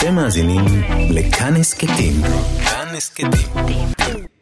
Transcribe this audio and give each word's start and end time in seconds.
אתם 0.00 0.14
מאזינים 0.14 0.64
לכאן 1.10 1.52
הסכתים. 1.60 2.14
כאן 2.64 2.96
הסכתים. 2.96 3.86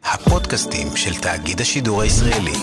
הפודקאסטים 0.03 0.87
של 0.95 1.21
תאגיד 1.21 1.61
השידור 1.61 2.01
הישראלי. 2.01 2.57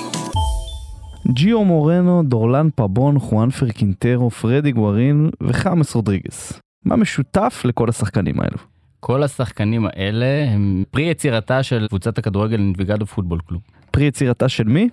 ג'יו 1.33 1.65
מורנו, 1.65 2.23
דורלן 2.23 2.69
פבון, 2.77 3.19
חואן 3.19 3.51
פרקינטרו, 3.51 4.31
פרדי 4.31 4.73
גוארין 4.73 5.31
וחמאס 5.43 5.95
רודריגס. 5.95 6.53
מה 6.85 6.97
משותף 6.97 7.63
לכל 7.65 7.89
השחקנים 7.89 8.41
האלו? 8.41 8.59
כל 9.01 9.23
השחקנים 9.23 9.87
האלה 9.87 10.51
הם 10.51 10.85
פרי 10.91 11.03
יצירתה 11.03 11.63
של 11.63 11.87
קבוצת 11.89 12.19
הכדורגל 12.19 12.59
אינביגדו 12.59 13.07
פוטבול 13.07 13.41
קלוב. 13.47 13.63
פרי 13.91 14.05
יצירתה 14.05 14.49
של 14.49 14.65
מי? 14.65 14.89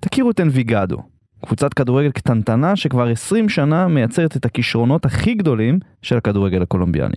תכירו 0.00 0.30
את 0.30 0.40
אנביגדו. 0.40 1.15
קבוצת 1.44 1.74
כדורגל 1.74 2.10
קטנטנה 2.10 2.76
שכבר 2.76 3.08
20 3.08 3.48
שנה 3.48 3.88
מייצרת 3.88 4.36
את 4.36 4.44
הכישרונות 4.44 5.04
הכי 5.04 5.34
גדולים 5.34 5.78
של 6.02 6.16
הכדורגל 6.16 6.62
הקולומביאני. 6.62 7.14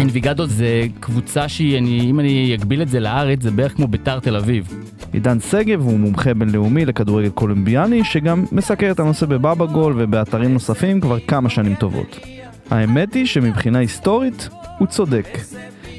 אינביגדו 0.00 0.46
זה 0.46 0.86
קבוצה 1.00 1.48
שהיא, 1.48 1.78
אני, 1.78 2.00
אם 2.00 2.20
אני 2.20 2.54
אגביל 2.54 2.82
את 2.82 2.88
זה 2.88 3.00
לארץ, 3.00 3.42
זה 3.42 3.50
בערך 3.50 3.76
כמו 3.76 3.86
ביתר 3.86 4.20
תל 4.20 4.36
אביב. 4.36 4.84
עידן 5.12 5.40
שגב 5.40 5.80
הוא 5.80 5.98
מומחה 5.98 6.34
בינלאומי 6.34 6.84
לכדורגל 6.84 7.28
קולומביאני 7.28 8.04
שגם 8.04 8.44
מסקר 8.52 8.90
את 8.90 9.00
הנושא 9.00 9.26
בבאבא 9.26 9.66
גול 9.66 9.94
ובאתרים 9.96 10.52
נוספים 10.52 11.00
כבר 11.00 11.20
כמה 11.20 11.50
שנים 11.50 11.74
טובות. 11.74 12.18
האמת 12.70 13.14
היא 13.14 13.26
שמבחינה 13.26 13.78
היסטורית 13.78 14.48
הוא 14.78 14.86
צודק. 14.86 15.38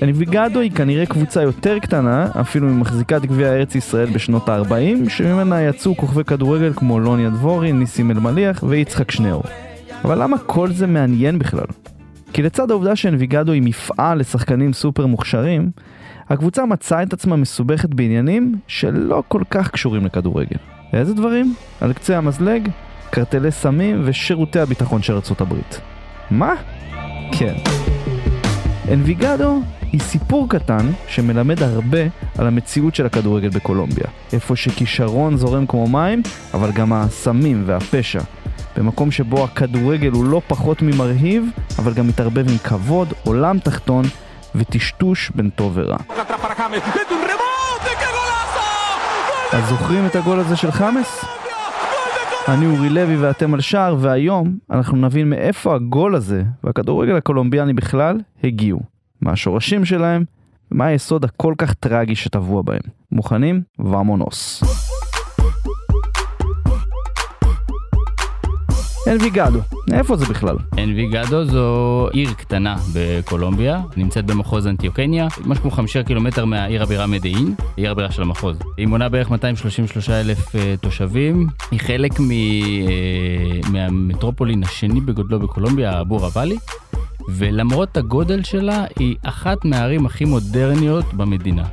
אנביגדו 0.02 0.59
היא 0.59 0.71
כנראה 0.71 1.05
קבוצה 1.05 1.41
יותר 1.41 1.80
קטנה, 1.80 2.27
אפילו 2.41 2.67
ממחזיקת 2.67 3.21
גביע 3.21 3.53
ארץ 3.53 3.76
ישראל 3.76 4.09
בשנות 4.13 4.49
ה-40, 4.49 5.09
שממנה 5.09 5.62
יצאו 5.62 5.98
כוכבי 5.98 6.23
כדורגל 6.23 6.73
כמו 6.76 6.99
לוניה 6.99 7.30
דבורי, 7.30 7.71
ניסים 7.71 8.12
אלמליח 8.12 8.63
ויצחק 8.63 9.12
שניאור. 9.12 9.43
אבל 10.04 10.23
למה 10.23 10.38
כל 10.38 10.71
זה 10.71 10.88
מעניין 10.88 11.40
בכלל? 11.40 11.66
כי 12.34 12.41
לצד 12.41 12.71
העובדה 12.71 12.95
שאנביגדו 12.95 13.52
היא 13.52 13.62
מפעל 13.62 14.20
לשחקנים 14.20 14.74
סופר 14.74 15.05
מוכשרים, 15.05 15.71
הקבוצה 16.29 16.65
מצאה 16.65 17.04
את 17.04 17.13
עצמה 17.13 17.35
מסובכת 17.35 17.90
בעניינים 17.90 18.55
שלא 18.68 19.24
כל 19.27 19.41
כך 19.49 19.71
קשורים 19.71 20.05
לכדורגל. 20.05 20.57
איזה 20.93 21.13
דברים? 21.13 21.54
על 21.81 21.93
קצה 21.93 22.18
המזלג, 22.18 22.70
קרטלי 23.09 23.52
סמים 23.52 24.02
ושירותי 24.05 24.59
הביטחון 24.59 25.02
של 25.02 25.13
ארצות 25.13 25.41
הברית. 25.41 25.81
מה? 26.31 26.54
כן. 27.31 27.54
אנביגדו 28.93 29.62
היא 29.91 30.01
סיפור 30.01 30.49
קטן 30.49 30.91
שמלמד 31.07 31.63
הרבה 31.63 31.99
על 32.37 32.48
המציאות 32.48 32.96
של 32.96 33.05
הכדורגל 33.05 33.49
בקולומביה. 33.49 34.07
איפה 34.34 34.55
שכישרון 34.55 35.37
זורם 35.37 35.65
כמו 35.65 35.87
מים, 35.87 36.21
אבל 36.54 36.71
גם 36.71 36.93
הסמים 36.93 37.63
והפשע. 37.65 38.20
במקום 38.77 39.12
שבו 39.12 39.43
הכדורגל 39.43 40.12
הוא 40.12 40.26
לא 40.26 40.41
פחות 40.48 40.81
ממרהיב, 40.81 41.46
אבל 41.79 41.93
גם 41.93 42.07
מתערבב 42.07 42.49
עם 42.49 42.57
כבוד, 42.57 43.13
עולם 43.23 43.59
תחתון 43.59 44.05
וטשטוש 44.55 45.31
בין 45.35 45.49
טוב 45.49 45.71
ורע. 45.76 45.98
אז 49.51 49.70
זוכרים 49.70 50.05
את 50.05 50.15
הגול 50.15 50.40
הזה 50.40 50.55
של 50.55 50.71
חמאס? 50.71 51.38
אני 52.54 52.66
אורי 52.66 52.90
לוי 52.90 53.18
ואתם 53.18 53.54
על 53.54 53.62
שער, 53.62 53.96
והיום 54.00 54.58
אנחנו 54.72 54.98
נבין 54.98 55.30
מאיפה 55.30 55.76
הגול 55.76 56.16
הזה 56.16 56.44
והכדורגל 56.64 57.16
הקולומביאני 57.16 57.74
בכלל 57.74 58.18
הגיעו. 58.44 58.80
מה 59.22 59.32
השורשים 59.32 59.86
שלהם 59.86 60.24
ומה 60.72 60.86
היסוד 60.86 61.26
הכל 61.26 61.54
כך 61.58 61.74
טרגי 61.74 62.16
שטבוע 62.16 62.62
בהם. 62.62 62.82
מוכנים? 63.12 63.62
ואמונוס. 63.80 64.64
אנביגדו, 69.09 69.59
איפה 69.94 70.16
זה 70.16 70.25
בכלל? 70.25 70.56
אנביגדו 70.78 71.46
זו 71.46 72.07
עיר 72.12 72.34
קטנה 72.34 72.75
בקולומביה, 72.94 73.81
נמצאת 73.97 74.25
במחוז 74.25 74.68
אנטיוקניה, 74.68 75.28
משהו 75.46 75.62
כמו 75.62 75.72
חמישה 75.72 76.03
קילומטר 76.03 76.46
מהעיר 76.46 76.84
הבירה 76.84 77.07
מדעין, 77.07 77.56
עיר 77.75 77.91
הבירה 77.91 78.12
של 78.12 78.22
המחוז. 78.22 78.59
היא 78.78 78.88
מונה 78.88 79.09
בערך 79.09 79.31
233 79.31 80.09
אלף 80.09 80.56
uh, 80.56 80.59
תושבים, 80.81 81.47
היא 81.72 81.80
חלק 81.80 82.20
מ, 82.20 82.30
uh, 82.30 83.70
מהמטרופולין 83.70 84.64
השני 84.64 85.02
בגודלו 85.02 85.40
בקולומביה, 85.40 86.02
אבורה 86.02 86.30
ואלי, 86.34 86.58
ולמרות 87.30 87.97
הגודל 87.97 88.44
שלה, 88.44 88.86
היא 89.00 89.16
אחת 89.24 89.66
מהערים 89.66 90.06
הכי 90.06 90.26
מודרניות 90.26 91.14
במדינה. 91.14 91.64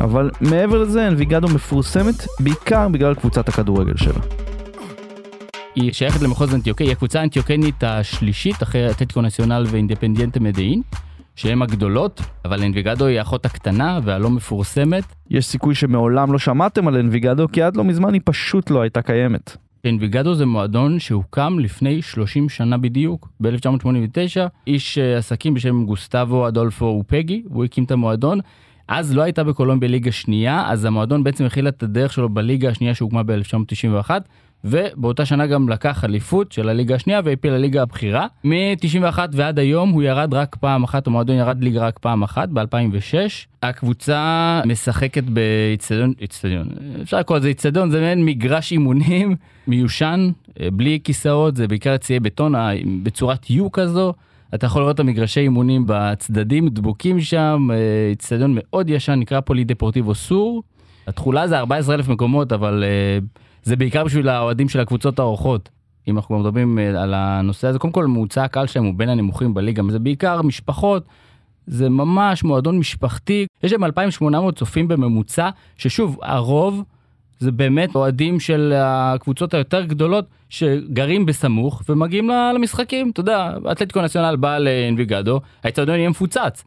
אבל 0.00 0.30
מעבר 0.40 0.82
לזה, 0.82 1.08
אנביגדו 1.08 1.48
מפורסמת 1.48 2.26
בעיקר 2.40 2.88
בגלל 2.88 3.14
קבוצת 3.14 3.48
הכדורגל 3.48 3.96
שלה. 3.96 4.20
היא 5.76 5.92
שייכת 5.92 6.22
למחוז 6.22 6.54
אנטיוקי, 6.54 6.84
היא 6.84 6.92
הקבוצה 6.92 7.20
האנטיוקנית 7.20 7.84
השלישית 7.84 8.62
אחרי 8.62 8.90
אתלטיקו 8.90 9.22
נציונל 9.22 9.64
ואינדפנדיאנטה 9.68 10.40
מדעין, 10.40 10.82
שהן 11.34 11.62
הגדולות, 11.62 12.20
אבל 12.44 12.62
אנביגדו 12.62 13.06
היא 13.06 13.18
האחות 13.18 13.46
הקטנה 13.46 14.00
והלא 14.02 14.30
מפורסמת. 14.30 15.04
יש 15.30 15.46
סיכוי 15.46 15.74
שמעולם 15.74 16.32
לא 16.32 16.38
שמעתם 16.38 16.88
על 16.88 16.96
אנביגדו, 16.96 17.46
כי 17.52 17.62
עד 17.62 17.76
לא 17.76 17.84
מזמן 17.84 18.14
היא 18.14 18.20
פשוט 18.24 18.70
לא 18.70 18.80
הייתה 18.80 19.02
קיימת. 19.02 19.56
אנביגדו 19.86 20.34
זה 20.34 20.46
מועדון 20.46 20.98
שהוקם 20.98 21.58
לפני 21.58 22.02
30 22.02 22.48
שנה 22.48 22.78
בדיוק, 22.78 23.28
ב-1989, 23.40 24.40
איש 24.66 24.98
אה, 24.98 25.18
עסקים 25.18 25.54
בשם 25.54 25.84
גוסטבו 25.84 26.48
אדולפו 26.48 26.86
אופגי, 26.86 27.42
הוא 27.48 27.64
הקים 27.64 27.84
את 27.84 27.90
המועדון. 27.90 28.40
אז 28.88 29.14
לא 29.14 29.22
הייתה 29.22 29.44
בקולומביה 29.44 29.88
ליגה 29.88 30.12
שנייה, 30.12 30.64
אז 30.66 30.84
המועדון 30.84 31.24
בעצם 31.24 31.44
הכיל 31.44 31.68
את 31.68 31.82
הדרך 31.82 32.12
שלו 32.12 32.28
בליגה 32.28 32.68
השנייה 32.68 32.94
שהוקמה 32.94 33.22
ב-1991, 33.22 34.10
ובאותה 34.66 35.24
שנה 35.24 35.46
גם 35.46 35.68
לקח 35.68 36.04
אליפות 36.04 36.52
של 36.52 36.68
הליגה 36.68 36.94
השנייה 36.94 37.20
והפיל 37.24 37.52
לליגה 37.52 37.82
הבכירה. 37.82 38.26
מ-91 38.44 39.18
ועד 39.32 39.58
היום 39.58 39.90
הוא 39.90 40.02
ירד 40.02 40.34
רק 40.34 40.56
פעם 40.60 40.84
אחת, 40.84 41.06
המועדון 41.06 41.36
ירד 41.36 41.64
ליגה 41.64 41.86
רק 41.86 41.98
פעם 41.98 42.22
אחת, 42.22 42.48
ב-2006. 42.48 43.16
הקבוצה 43.62 44.60
משחקת 44.66 45.24
באיצטדיון, 45.24 46.12
איצטדיון, 46.20 46.68
אפשר 47.02 47.18
לקרוא 47.18 47.38
לזה 47.38 47.48
איצטדיון, 47.48 47.90
זה 47.90 48.00
מעין 48.00 48.24
מגרש 48.24 48.72
אימונים 48.72 49.36
מיושן, 49.66 50.30
בלי 50.72 50.98
כיסאות, 51.04 51.56
זה 51.56 51.68
בעיקר 51.68 51.96
ציי 51.96 52.20
בטון 52.20 52.54
בצורת 53.02 53.44
U 53.44 53.62
כזו. 53.72 54.14
אתה 54.54 54.66
יכול 54.66 54.82
לראות 54.82 54.94
את 54.94 55.00
המגרשי 55.00 55.40
אימונים 55.40 55.84
בצדדים, 55.86 56.68
דבוקים 56.68 57.20
שם, 57.20 57.68
איצטדיון 58.10 58.52
מאוד 58.54 58.90
ישן, 58.90 59.12
נקרא 59.12 59.40
פולי 59.40 59.64
דפורטיבו 59.64 60.14
סור. 60.14 60.62
התכולה 61.06 61.48
זה 61.48 61.58
14,000 61.58 62.08
מקומות, 62.08 62.52
אבל... 62.52 62.84
זה 63.66 63.76
בעיקר 63.76 64.04
בשביל 64.04 64.28
האוהדים 64.28 64.68
של 64.68 64.80
הקבוצות 64.80 65.18
האורחות. 65.18 65.68
אם 66.08 66.16
אנחנו 66.16 66.38
מדברים 66.38 66.78
אה, 66.78 67.02
על 67.02 67.14
הנושא 67.14 67.68
הזה, 67.68 67.78
קודם 67.78 67.92
כל 67.92 68.06
ממוצע 68.06 68.44
הקהל 68.44 68.66
שלהם 68.66 68.84
הוא 68.84 68.94
בין 68.96 69.08
הנמוכים 69.08 69.54
בליגה, 69.54 69.82
זה 69.90 69.98
בעיקר 69.98 70.42
משפחות, 70.42 71.04
זה 71.66 71.88
ממש 71.88 72.44
מועדון 72.44 72.78
משפחתי, 72.78 73.46
יש 73.62 73.70
שם 73.70 73.84
2,800 73.84 74.56
צופים 74.56 74.88
בממוצע, 74.88 75.50
ששוב, 75.76 76.18
הרוב 76.22 76.82
זה 77.38 77.52
באמת 77.52 77.94
אוהדים 77.94 78.40
של 78.40 78.72
הקבוצות 78.76 79.54
היותר 79.54 79.84
גדולות 79.84 80.26
שגרים 80.48 81.26
בסמוך 81.26 81.82
ומגיעים 81.88 82.30
למשחקים, 82.54 83.10
אתה 83.10 83.20
יודע, 83.20 83.50
אתלטיקו 83.72 84.02
נציונל 84.02 84.36
בא 84.36 84.58
לאנביגדו, 84.58 85.40
האצטדיון 85.64 85.98
יהיה 85.98 86.10
מפוצץ. 86.10 86.64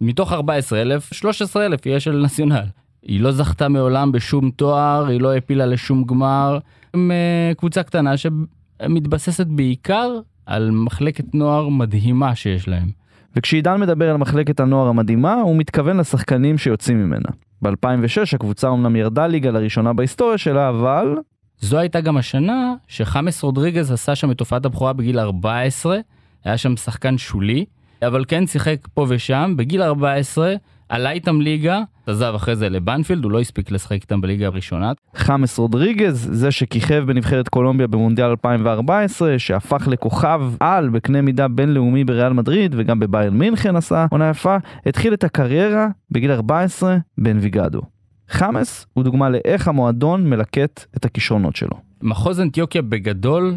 מתוך 0.00 0.32
14,000, 0.32 1.08
13,000 1.12 1.86
יהיה 1.86 2.00
של 2.00 2.16
נציונל. 2.16 2.64
היא 3.02 3.20
לא 3.20 3.32
זכתה 3.32 3.68
מעולם 3.68 4.12
בשום 4.12 4.50
תואר, 4.50 5.06
היא 5.06 5.20
לא 5.20 5.32
העפילה 5.32 5.66
לשום 5.66 6.04
גמר. 6.04 6.58
הם 6.94 7.10
uh, 7.10 7.54
קבוצה 7.58 7.82
קטנה 7.82 8.14
שמתבססת 8.16 9.46
בעיקר 9.46 10.10
על 10.46 10.70
מחלקת 10.70 11.34
נוער 11.34 11.68
מדהימה 11.68 12.34
שיש 12.34 12.68
להם. 12.68 12.90
וכשעידן 13.36 13.80
מדבר 13.80 14.10
על 14.10 14.16
מחלקת 14.16 14.60
הנוער 14.60 14.88
המדהימה, 14.88 15.34
הוא 15.34 15.56
מתכוון 15.56 15.96
לשחקנים 15.96 16.58
שיוצאים 16.58 17.04
ממנה. 17.04 17.28
ב-2006 17.62 18.34
הקבוצה 18.34 18.68
אמנם 18.68 18.96
ירדה 18.96 19.26
ליגה 19.26 19.50
לראשונה 19.50 19.92
בהיסטוריה 19.92 20.38
שלה, 20.38 20.68
אבל... 20.68 21.16
זו 21.60 21.78
הייתה 21.78 22.00
גם 22.00 22.16
השנה 22.16 22.74
שחמאס 22.88 23.42
רודריגז 23.42 23.92
עשה 23.92 24.14
שם 24.14 24.30
את 24.30 24.38
תופעת 24.38 24.64
הבכורה 24.64 24.92
בגיל 24.92 25.18
14, 25.18 25.98
היה 26.44 26.58
שם 26.58 26.76
שחקן 26.76 27.18
שולי, 27.18 27.64
אבל 28.06 28.24
כן 28.28 28.46
שיחק 28.46 28.88
פה 28.94 29.06
ושם, 29.08 29.54
בגיל 29.56 29.82
14 29.82 30.54
עלה 30.92 31.10
איתם 31.10 31.40
ליגה, 31.40 31.80
עזב 32.06 32.32
אחרי 32.36 32.56
זה 32.56 32.68
לבנפילד, 32.68 33.24
הוא 33.24 33.32
לא 33.32 33.40
הספיק 33.40 33.70
לשחק 33.70 33.92
איתם 33.92 34.20
בליגה 34.20 34.46
הראשונה. 34.46 34.92
חמאס 35.16 35.58
רודריגז, 35.58 36.28
זה 36.32 36.50
שכיכב 36.50 37.04
בנבחרת 37.06 37.48
קולומביה 37.48 37.86
במונדיאל 37.86 38.26
2014, 38.26 39.38
שהפך 39.38 39.88
לכוכב 39.88 40.40
על 40.60 40.88
בקנה 40.88 41.20
מידה 41.20 41.48
בינלאומי 41.48 42.04
בריאל 42.04 42.32
מדריד 42.32 42.74
וגם 42.78 43.00
בביירן 43.00 43.38
מינכן 43.38 43.76
עשה 43.76 44.06
עונה 44.10 44.30
יפה, 44.30 44.56
התחיל 44.86 45.14
את 45.14 45.24
הקריירה 45.24 45.88
בגיל 46.10 46.30
14 46.32 46.96
באנביגדו. 47.18 47.82
חמאס 48.28 48.86
הוא 48.92 49.04
דוגמה 49.04 49.28
לאיך 49.28 49.68
המועדון 49.68 50.30
מלקט 50.30 50.84
את 50.96 51.04
הכישרונות 51.04 51.56
שלו. 51.56 51.76
מחוז 52.02 52.40
אנטיוקיה 52.40 52.82
בגדול, 52.82 53.54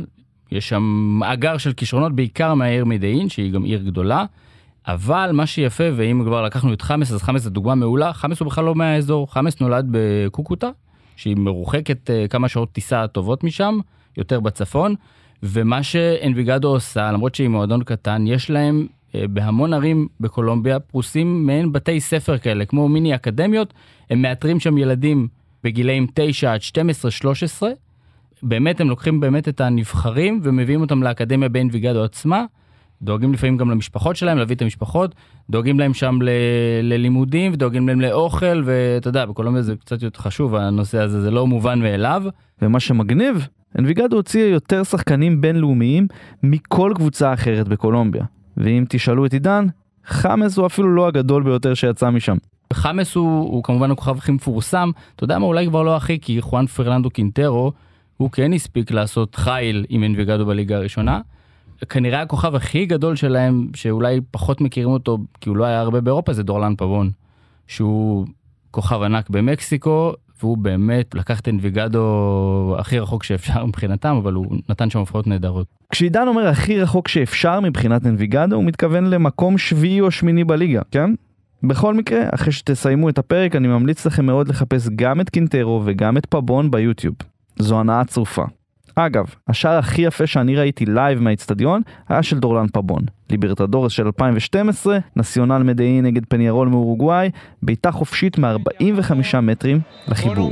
יש 0.52 0.70
שם 0.70 0.84
מאגר 1.20 1.58
של 1.58 1.74
כישרונות 1.74 2.16
בעיקר 2.16 2.54
מהעיר 2.54 2.86
מדעין, 2.86 3.30
שהיא 3.30 3.52
גם 3.52 3.64
עיר 3.64 3.84
גדולה. 3.84 4.26
אבל 4.88 5.30
מה 5.34 5.46
שיפה, 5.46 5.84
ואם 5.96 6.22
כבר 6.26 6.44
לקחנו 6.44 6.74
את 6.74 6.82
חמאס, 6.82 7.12
אז 7.12 7.24
חמאס 7.24 7.42
זה 7.42 7.50
דוגמה 7.50 7.76
מעולה, 7.76 8.14
חמאס 8.14 8.40
הוא 8.40 8.46
בכלל 8.46 8.66
לא 8.66 8.76
מהאזור, 8.76 9.34
חמאס 9.34 9.62
נולד 9.62 9.88
בקוקוטה, 9.92 10.70
שהיא 11.16 11.36
מרוחקת 11.38 12.10
uh, 12.10 12.28
כמה 12.28 12.48
שעות 12.48 12.72
טיסה 12.72 13.08
טובות 13.08 13.44
משם, 13.44 13.80
יותר 14.18 14.40
בצפון, 14.40 14.96
ומה 15.44 15.84
שאנביגדו 15.84 16.68
עושה, 16.68 17.12
למרות 17.12 17.36
שהיא 17.36 17.48
מועדון 17.48 17.84
קטן, 17.84 18.28
יש 18.28 18.50
להם 18.50 18.88
אה, 19.16 19.28
בהמון 19.28 19.74
ערים 19.74 20.08
בקולומביה 20.20 20.80
פרוסים 20.80 21.46
מעין 21.46 21.72
בתי 21.72 22.00
ספר 22.00 22.38
כאלה, 22.38 22.66
כמו 22.66 22.90
מיני 22.90 23.16
אקדמיות, 23.16 23.74
הם 24.10 24.22
מאתרים 24.22 24.60
שם 24.60 24.78
ילדים 24.78 25.28
בגילאים 25.64 26.08
9 26.14 26.54
עד 26.54 26.60
12-13. 27.62 27.64
באמת 28.44 28.81
הם 28.81 28.90
לוקחים 28.90 29.20
באמת 29.20 29.48
את 29.48 29.62
הנבחרים 29.62 30.42
ומביאים 30.44 30.81
אותם 30.81 31.04
לאקדמיה 31.04 31.50
באין 31.50 31.70
ויגדו 31.72 32.04
עצמה. 32.04 32.46
דואגים 33.01 33.33
לפעמים 33.33 33.57
גם 33.57 33.69
למשפחות 33.69 34.15
שלהם, 34.15 34.38
להביא 34.38 34.56
את 34.56 34.62
המשפחות, 34.62 35.15
דואגים 35.50 35.80
להם 35.80 35.94
שם 35.94 36.19
ל- 36.21 36.30
ללימודים 36.83 37.53
ודואגים 37.53 37.88
להם 37.88 38.01
לאוכל, 38.01 38.62
ואתה 38.65 39.07
יודע, 39.07 39.25
בקולומביה 39.25 39.62
זה 39.62 39.75
קצת 39.75 40.01
יותר 40.03 40.21
חשוב 40.21 40.56
הנושא 40.56 41.00
הזה, 41.00 41.21
זה 41.21 41.31
לא 41.31 41.47
מובן 41.47 41.80
מאליו. 41.80 42.24
ומה 42.62 42.80
שמגניב, 42.80 43.47
אנביגדו 43.80 44.15
הוציאה 44.15 44.47
יותר 44.47 44.83
שחקנים 44.83 45.42
בינלאומיים 45.42 46.07
מכל 46.44 46.92
קבוצה 46.95 47.33
אחרת 47.33 47.68
בקולומביה. 47.68 48.24
ואם 48.57 48.86
תשאלו 48.89 49.25
את 49.25 49.33
עידן, 49.33 49.68
חמאס 50.06 50.57
הוא 50.57 50.65
אפילו 50.65 50.95
לא 50.95 51.07
הגדול 51.07 51.44
ביותר 51.44 51.74
שיצא 51.74 52.09
משם. 52.09 52.38
חמאס 52.74 53.15
הוא, 53.15 53.39
הוא 53.39 53.63
כמובן 53.63 53.92
הכוכב 53.92 54.18
הכי 54.18 54.31
מפורסם, 54.31 54.92
אתה 55.15 55.24
יודע 55.24 55.39
מה, 55.39 55.45
אולי 55.45 55.68
כבר 55.68 55.83
לא 55.83 55.95
הכי, 55.95 56.19
כי 56.19 56.42
חואן 56.42 56.65
פרננדו 56.65 57.09
קינטרו, 57.09 57.71
הוא 58.18 58.31
כן 58.31 58.53
הספיק 58.53 58.92
לעשות 58.92 59.36
חיל 59.36 59.86
עם 59.89 60.03
אנביגדו 60.03 60.45
בליגה 60.45 60.77
הראשונה. 60.77 61.19
כנראה 61.89 62.22
הכוכב 62.22 62.56
הכי 62.56 62.86
גדול 62.86 63.16
שלהם, 63.16 63.68
שאולי 63.74 64.19
פחות 64.31 64.62
מכירים 64.62 64.89
אותו, 64.89 65.18
כי 65.42 65.50
הוא 65.50 65.57
לא 65.57 65.66
היה 65.66 65.80
הרבה 65.80 66.01
באירופה, 66.01 66.33
זה 66.33 66.44
דורלן 66.44 66.75
פבון, 66.75 67.12
שהוא 67.68 68.25
כוכב 68.72 69.01
ענק 69.01 69.30
במקסיקו, 69.30 70.13
והוא 70.42 70.57
באמת 70.57 71.16
לקח 71.16 71.39
את 71.39 71.48
אנביגדו 71.48 72.75
הכי 72.80 73.00
רחוק 73.00 73.24
שאפשר 73.24 73.66
מבחינתם, 73.66 74.16
אבל 74.16 74.33
הוא 74.33 74.45
נתן 74.69 74.89
שם 74.89 75.00
הופעות 75.00 75.27
נהדרות. 75.27 75.68
כשעידן 75.92 76.27
אומר 76.27 76.48
הכי 76.48 76.81
רחוק 76.81 77.07
שאפשר 77.07 77.60
מבחינת 77.60 78.06
אנביגדו, 78.06 78.56
הוא 78.56 78.63
מתכוון 78.63 79.06
למקום 79.06 79.57
שביעי 79.57 80.01
או 80.01 80.12
שמיני 80.12 80.44
בליגה, 80.44 80.81
כן? 80.92 81.13
בכל 81.63 81.94
מקרה, 81.94 82.21
אחרי 82.31 82.51
שתסיימו 82.51 83.10
את 83.10 83.18
הפרק, 83.18 83.56
אני 83.56 83.68
ממליץ 83.68 84.06
לכם 84.06 84.25
מאוד 84.25 84.48
לחפש 84.48 84.89
גם 84.95 85.21
את 85.21 85.30
קינטרו 85.30 85.81
וגם 85.86 86.18
את 86.18 86.25
פבון 86.25 86.71
ביוטיוב. 86.71 87.16
זו 87.60 87.80
הנאה 87.80 88.06
צרופה. 88.06 88.44
אגב, 88.95 89.25
השער 89.47 89.77
הכי 89.77 90.01
יפה 90.01 90.27
שאני 90.27 90.56
ראיתי 90.56 90.86
live 90.86 91.19
מהאיצטדיון 91.19 91.81
היה 92.09 92.24
של 92.24 92.39
דורלן 92.39 92.68
פבון. 92.68 93.01
ליברטדורס 93.30 93.92
של 93.92 94.06
2012, 94.06 94.97
נציונל 95.15 95.63
מדיין 95.63 96.02
נגד 96.01 96.25
פניירול 96.25 96.68
מאורוגוואי, 96.68 97.30
בעיטה 97.63 97.92
חופשית 97.92 98.38
מ-45 98.38 99.42
מטרים 99.42 99.80
לחיבור. 100.07 100.51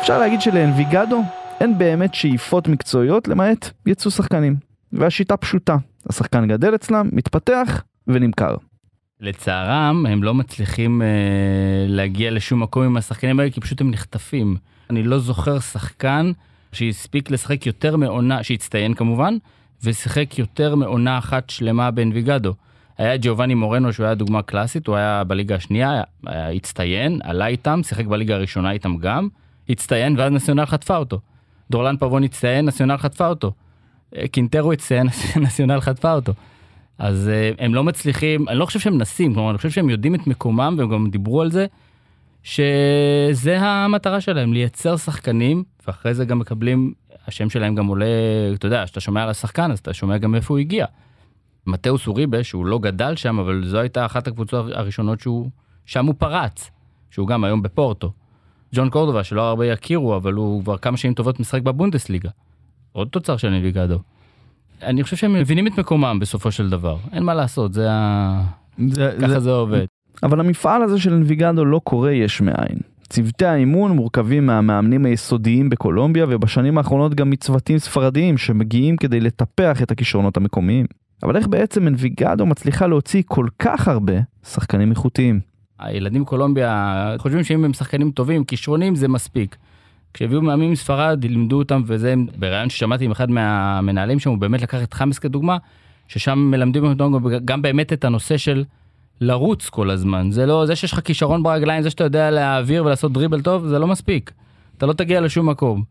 אפשר 0.00 0.18
להגיד 0.18 0.40
שלאנביגדו 0.40 1.22
אין 1.60 1.78
באמת 1.78 2.14
שאיפות 2.14 2.68
מקצועיות 2.68 3.28
למעט 3.28 3.70
יצוא 3.86 4.10
שחקנים. 4.10 4.56
והשיטה 4.92 5.36
פשוטה, 5.36 5.76
השחקן 6.10 6.48
גדל 6.48 6.74
אצלם, 6.74 7.08
מתפתח 7.12 7.82
ונמכר. 8.06 8.56
לצערם 9.20 10.06
הם 10.08 10.22
לא 10.22 10.34
מצליחים 10.34 11.02
אה, 11.02 11.06
להגיע 11.88 12.30
לשום 12.30 12.62
מקום 12.62 12.84
עם 12.84 12.96
השחקנים 12.96 13.40
האלה 13.40 13.50
כי 13.50 13.60
פשוט 13.60 13.80
הם 13.80 13.90
נחטפים. 13.90 14.56
אני 14.90 15.02
לא 15.02 15.18
זוכר 15.18 15.60
שחקן 15.60 16.32
שהספיק 16.72 17.30
לשחק 17.30 17.66
יותר 17.66 17.96
מעונה, 17.96 18.42
שהצטיין 18.42 18.94
כמובן, 18.94 19.36
ושיחק 19.84 20.38
יותר 20.38 20.74
מעונה 20.74 21.18
אחת 21.18 21.50
שלמה 21.50 21.90
באנביגדו. 21.90 22.54
היה 22.98 23.16
ג'ובאני 23.20 23.54
מורנו 23.54 23.92
שהוא 23.92 24.06
היה 24.06 24.14
דוגמה 24.14 24.42
קלאסית, 24.42 24.86
הוא 24.86 24.96
היה 24.96 25.24
בליגה 25.24 25.54
השנייה, 25.54 26.02
היה 26.26 26.50
הצטיין, 26.50 27.20
עלה 27.24 27.46
איתם, 27.46 27.80
שיחק 27.82 28.06
בליגה 28.06 28.34
הראשונה 28.34 28.70
איתם 28.70 28.96
גם, 28.96 29.28
הצטיין 29.68 30.18
ואז 30.18 30.32
נציונל 30.32 30.66
חטפה 30.66 30.96
אותו. 30.96 31.20
דורלן 31.70 31.96
פבון 31.96 32.24
הצטיין, 32.24 32.64
נציונל 32.64 32.96
חטפה 32.96 33.28
אותו. 33.28 33.52
אה, 34.16 34.28
קינטרו 34.28 34.72
הצטיין, 34.72 35.06
נציונל 35.44 35.80
חטפה 35.80 36.12
אותו. 36.12 36.32
אז 36.98 37.30
uh, 37.30 37.62
הם 37.62 37.74
לא 37.74 37.84
מצליחים, 37.84 38.48
אני 38.48 38.58
לא 38.58 38.66
חושב 38.66 38.78
שהם 38.78 38.94
מנסים, 38.94 39.34
כלומר 39.34 39.50
אני 39.50 39.56
חושב 39.56 39.70
שהם 39.70 39.90
יודעים 39.90 40.14
את 40.14 40.26
מקומם 40.26 40.74
והם 40.78 40.90
גם 40.90 41.10
דיברו 41.10 41.42
על 41.42 41.50
זה, 41.50 41.66
שזה 42.42 43.60
המטרה 43.60 44.20
שלהם, 44.20 44.52
לייצר 44.52 44.96
שחקנים, 44.96 45.64
ואחרי 45.86 46.14
זה 46.14 46.24
גם 46.24 46.38
מקבלים, 46.38 46.92
השם 47.26 47.50
שלהם 47.50 47.74
גם 47.74 47.86
עולה, 47.86 48.06
אתה 48.54 48.66
יודע, 48.66 48.84
כשאתה 48.84 49.00
שומע 49.00 49.22
על 49.22 49.28
השחקן 49.28 49.70
אז 49.70 49.78
אתה 49.78 49.92
שומע 49.92 50.18
גם 50.18 50.34
איפה 50.34 50.54
הוא 50.54 50.58
הגיע. 50.58 50.86
מתאוס 51.66 52.06
אוריבה, 52.06 52.44
שהוא 52.44 52.66
לא 52.66 52.78
גדל 52.78 53.16
שם, 53.16 53.38
אבל 53.38 53.64
זו 53.66 53.78
הייתה 53.78 54.06
אחת 54.06 54.26
הקבוצות 54.26 54.66
הראשונות 54.72 55.20
שהוא, 55.20 55.50
שם 55.86 56.06
הוא 56.06 56.14
פרץ, 56.18 56.70
שהוא 57.10 57.28
גם 57.28 57.44
היום 57.44 57.62
בפורטו. 57.62 58.12
ג'ון 58.74 58.90
קורדובה, 58.90 59.24
שלא 59.24 59.42
הרבה 59.42 59.66
יכירו, 59.66 60.16
אבל 60.16 60.32
הוא 60.32 60.62
כבר 60.62 60.78
כמה 60.78 60.96
שנים 60.96 61.14
טובות 61.14 61.40
משחק 61.40 61.62
בבונדסליגה. 61.62 62.30
עוד 62.92 63.08
תוצר 63.08 63.36
של 63.36 63.50
נביגדו. 63.50 63.98
אני 64.84 65.02
חושב 65.02 65.16
שהם 65.16 65.32
מבינים 65.32 65.66
את 65.66 65.78
מקומם 65.78 66.18
בסופו 66.20 66.52
של 66.52 66.70
דבר, 66.70 66.96
אין 67.12 67.22
מה 67.22 67.34
לעשות, 67.34 67.72
זה 67.72 67.88
ה... 67.90 68.42
זה, 68.88 69.16
ככה 69.20 69.28
זה... 69.28 69.40
זה 69.40 69.50
עובד. 69.50 69.84
אבל 70.22 70.40
המפעל 70.40 70.82
הזה 70.82 71.00
של 71.00 71.12
אנביגדו 71.12 71.64
לא 71.64 71.80
קורה 71.84 72.12
יש 72.12 72.40
מאין. 72.40 72.78
צוותי 73.08 73.46
האימון 73.46 73.92
מורכבים 73.92 74.46
מהמאמנים 74.46 75.04
היסודיים 75.04 75.70
בקולומביה 75.70 76.26
ובשנים 76.28 76.78
האחרונות 76.78 77.14
גם 77.14 77.30
מצוותים 77.30 77.78
ספרדיים 77.78 78.38
שמגיעים 78.38 78.96
כדי 78.96 79.20
לטפח 79.20 79.82
את 79.82 79.90
הכישרונות 79.90 80.36
המקומיים. 80.36 80.86
אבל 81.22 81.36
איך 81.36 81.46
בעצם 81.46 81.88
אנביגדו 81.88 82.46
מצליחה 82.46 82.86
להוציא 82.86 83.22
כל 83.26 83.46
כך 83.58 83.88
הרבה 83.88 84.12
שחקנים 84.44 84.90
איכותיים? 84.90 85.40
הילדים 85.78 86.22
בקולומביה 86.22 87.14
חושבים 87.18 87.44
שאם 87.44 87.64
הם 87.64 87.72
שחקנים 87.72 88.10
טובים, 88.10 88.44
כישרונים 88.44 88.94
זה 88.94 89.08
מספיק. 89.08 89.56
כשהביאו 90.14 90.42
מאמנים 90.42 90.72
מספרד, 90.72 91.24
לימדו 91.24 91.58
אותם, 91.58 91.82
וזה 91.86 92.14
בריאיון 92.38 92.70
ששמעתי 92.70 93.04
עם 93.04 93.10
אחד 93.10 93.30
מהמנהלים 93.30 94.18
שם, 94.18 94.30
הוא 94.30 94.38
באמת 94.38 94.62
לקח 94.62 94.82
את 94.82 94.94
חמאס 94.94 95.18
כדוגמה, 95.18 95.56
ששם 96.08 96.38
מלמדים 96.38 96.84
אותם 96.84 97.12
גם 97.44 97.62
באמת 97.62 97.92
את 97.92 98.04
הנושא 98.04 98.36
של 98.36 98.64
לרוץ 99.20 99.68
כל 99.68 99.90
הזמן. 99.90 100.30
זה 100.30 100.46
לא, 100.46 100.66
זה 100.66 100.76
שיש 100.76 100.92
לך 100.92 101.00
כישרון 101.00 101.42
ברגליים, 101.42 101.82
זה 101.82 101.90
שאתה 101.90 102.04
יודע 102.04 102.30
להעביר 102.30 102.84
ולעשות 102.84 103.12
דריבל 103.12 103.42
טוב, 103.42 103.66
זה 103.66 103.78
לא 103.78 103.86
מספיק. 103.86 104.32
אתה 104.78 104.86
לא 104.86 104.92
תגיע 104.92 105.20
לשום 105.20 105.48
מקום. 105.48 105.82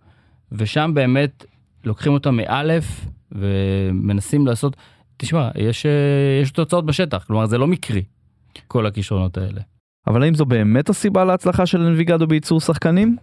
ושם 0.52 0.92
באמת 0.94 1.46
לוקחים 1.86 2.14
אותם 2.14 2.36
מאלף 2.36 3.06
ומנסים 3.32 4.48
לעשות, 4.48 4.76
תשמע, 5.18 5.50
יש, 5.56 5.86
יש 6.42 6.52
תוצאות 6.52 6.86
בשטח, 6.86 7.24
כלומר 7.28 7.46
זה 7.46 7.58
לא 7.58 7.68
מקרי, 7.68 8.04
כל 8.68 8.86
הכישרונות 8.86 9.38
האלה. 9.38 9.62
אבל 10.08 10.24
האם 10.24 10.34
זו 10.36 10.46
באמת 10.46 10.90
הסיבה 10.90 11.26
להצלחה 11.26 11.66
של 11.66 11.82
אנביגדו 11.82 12.28
בייצור 12.28 12.60
שחקנים? 12.60 13.18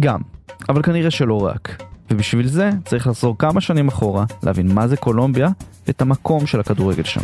גם. 0.00 0.20
אבל 0.68 0.82
כנראה 0.82 1.10
שלא 1.10 1.46
רק. 1.46 1.82
ובשביל 2.10 2.46
זה 2.46 2.70
צריך 2.84 3.06
לחזור 3.06 3.38
כמה 3.38 3.60
שנים 3.60 3.88
אחורה, 3.88 4.24
להבין 4.42 4.74
מה 4.74 4.88
זה 4.88 4.96
קולומביה 4.96 5.48
ואת 5.86 6.02
המקום 6.02 6.46
של 6.46 6.60
הכדורגל 6.60 7.04
שם. 7.04 7.20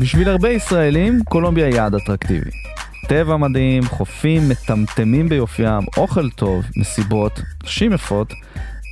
בשביל 0.00 0.28
הרבה 0.28 0.48
ישראלים, 0.48 1.24
קולומביה 1.24 1.66
היא 1.66 1.74
יעד 1.74 1.94
אטרקטיבי. 1.94 2.50
טבע 3.08 3.36
מדהים, 3.36 3.84
חופים 3.84 4.48
מטמטמים 4.48 5.28
ביופיים, 5.28 5.82
אוכל 5.96 6.30
טוב, 6.30 6.64
מסיבות, 6.76 7.40
נשים 7.64 7.92
יפות, 7.92 8.32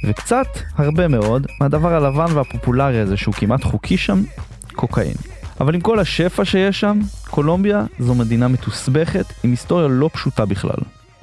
וקצת, 0.04 0.46
הרבה 0.76 1.08
מאוד, 1.08 1.46
מהדבר 1.60 1.94
הלבן 1.94 2.36
והפופולרי 2.36 3.00
הזה 3.00 3.16
שהוא 3.16 3.34
כמעט 3.34 3.64
חוקי 3.64 3.96
שם, 3.96 4.22
קוקאין. 4.72 5.14
אבל 5.60 5.74
עם 5.74 5.80
כל 5.80 5.98
השפע 5.98 6.44
שיש 6.44 6.80
שם, 6.80 7.00
קולומביה 7.30 7.84
זו 7.98 8.14
מדינה 8.14 8.48
מתוסבכת 8.48 9.24
עם 9.44 9.50
היסטוריה 9.50 9.88
לא 9.88 10.10
פשוטה 10.12 10.46
בכלל. 10.46 10.78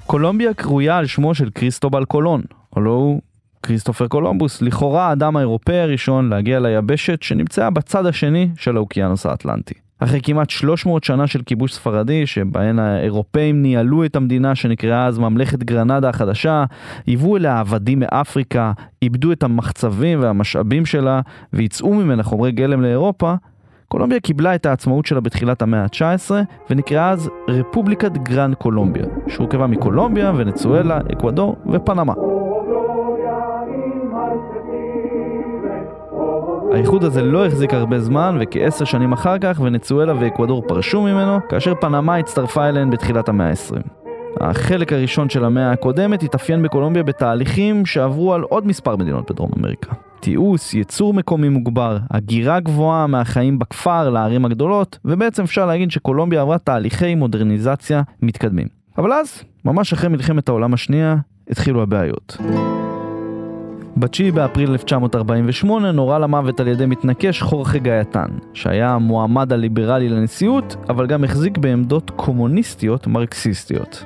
קולומביה 0.06 0.54
קרויה 0.54 0.98
על 0.98 1.06
שמו 1.06 1.36
של 1.36 1.50
קריסטובל 1.50 2.06
קולון, 2.06 2.42
הלא 2.76 2.92
הוא 2.92 3.22
כריסטופר 3.64 4.08
קולומבוס, 4.08 4.62
לכאורה 4.62 5.10
האדם 5.10 5.38
האירופאי 5.38 5.80
הראשון 5.80 6.30
להגיע 6.30 6.60
ליבשת 6.60 7.24
שנמצאה 7.24 7.70
בצד 7.70 8.06
השני 8.06 8.50
של 8.56 8.78
האוקיינוס 8.78 9.26
האטלנטי. 9.26 9.74
אחרי 10.00 10.20
כמעט 10.24 10.50
300 10.50 11.04
שנה 11.04 11.28
של 11.28 11.42
כיבוש 11.46 11.74
ספרדי, 11.74 12.28
שבהן 12.28 12.80
האירופאים 12.80 13.62
ניהלו 13.62 14.06
את 14.06 14.16
המדינה 14.16 14.56
שנקראה 14.56 15.06
אז 15.06 15.20
ממלכת 15.20 15.64
גרנדה 15.64 16.10
החדשה, 16.10 16.66
הביאו 17.08 17.38
אליה 17.38 17.60
עבדים 17.60 18.00
מאפריקה, 18.00 18.72
עיבדו 19.02 19.32
את 19.32 19.44
המחצבים 19.44 20.22
והמשאבים 20.22 20.86
שלה, 20.86 21.22
וייצאו 21.54 21.94
ממנה 21.94 22.24
חומרי 22.24 22.52
גלם 22.52 22.82
לאירופה, 22.82 23.34
קולומביה 23.88 24.20
קיבלה 24.20 24.56
את 24.56 24.66
העצמאות 24.66 25.06
שלה 25.06 25.20
בתחילת 25.20 25.62
המאה 25.62 25.82
ה-19 25.82 26.32
ונקראה 26.70 27.10
אז 27.10 27.30
רפובליקת 27.48 28.12
גרנד 28.12 28.56
קולומביה, 28.56 29.06
שהורכבה 29.28 29.68
מקולומביה, 29.68 30.32
ונצואלה, 30.38 31.00
אקוודור 31.14 31.56
ופנמה. 31.74 32.14
האיחוד 36.74 37.04
הזה 37.04 37.22
לא 37.22 37.46
החזיק 37.46 37.74
הרבה 37.74 38.00
זמן, 38.00 38.38
וכעשר 38.42 38.86
שנים 38.86 39.14
אחר 39.14 39.40
כך 39.40 39.60
ונצואלה 39.64 40.14
ואקוודור 40.20 40.64
פרשו 40.68 41.02
ממנו, 41.02 41.40
כאשר 41.50 41.76
פנמה 41.76 42.16
הצטרפה 42.16 42.70
אליהן 42.70 42.90
בתחילת 42.90 43.30
המאה 43.30 43.50
ה-20. 43.50 44.07
החלק 44.42 44.94
הראשון 44.94 45.30
של 45.30 45.46
המאה 45.46 45.72
הקודמת 45.72 46.24
התאפיין 46.24 46.64
בקולומביה 46.64 47.04
בתהליכים 47.04 47.86
שעברו 47.86 48.34
על 48.34 48.42
עוד 48.42 48.68
מספר 48.68 48.96
מדינות 48.96 49.32
בדרום 49.32 49.52
אמריקה. 49.60 49.92
תיעוש, 50.20 50.74
ייצור 50.74 51.14
מקומי 51.14 51.50
מוגבר, 51.50 51.98
הגירה 52.12 52.60
גבוהה 52.60 53.08
מהחיים 53.08 53.60
בכפר 53.60 54.10
לערים 54.10 54.46
הגדולות, 54.46 55.00
ובעצם 55.06 55.44
אפשר 55.44 55.66
להגיד 55.66 55.92
שקולומביה 55.92 56.42
עברה 56.42 56.58
תהליכי 56.58 57.16
מודרניזציה 57.16 58.02
מתקדמים. 58.22 58.68
אבל 58.98 59.14
אז, 59.14 59.44
ממש 59.66 59.94
אחרי 59.94 60.10
מלחמת 60.10 60.50
העולם 60.50 60.74
השנייה, 60.74 61.16
התחילו 61.50 61.82
הבעיות. 61.82 62.38
ב-9 64.00 64.34
באפריל 64.34 64.72
1948 64.72 65.92
נורה 65.92 66.20
למוות 66.20 66.60
על 66.60 66.68
ידי 66.68 66.86
מתנקש 66.86 67.42
חורכה 67.42 67.78
גייתן, 67.78 68.28
שהיה 68.54 68.90
המועמד 68.90 69.54
הליברלי 69.54 70.10
לנשיאות, 70.10 70.76
אבל 70.90 71.08
גם 71.08 71.24
החזיק 71.24 71.58
בעמדות 71.58 72.12
קומוניסטיות 72.16 73.08
מרקסיסטיות. 73.08 74.06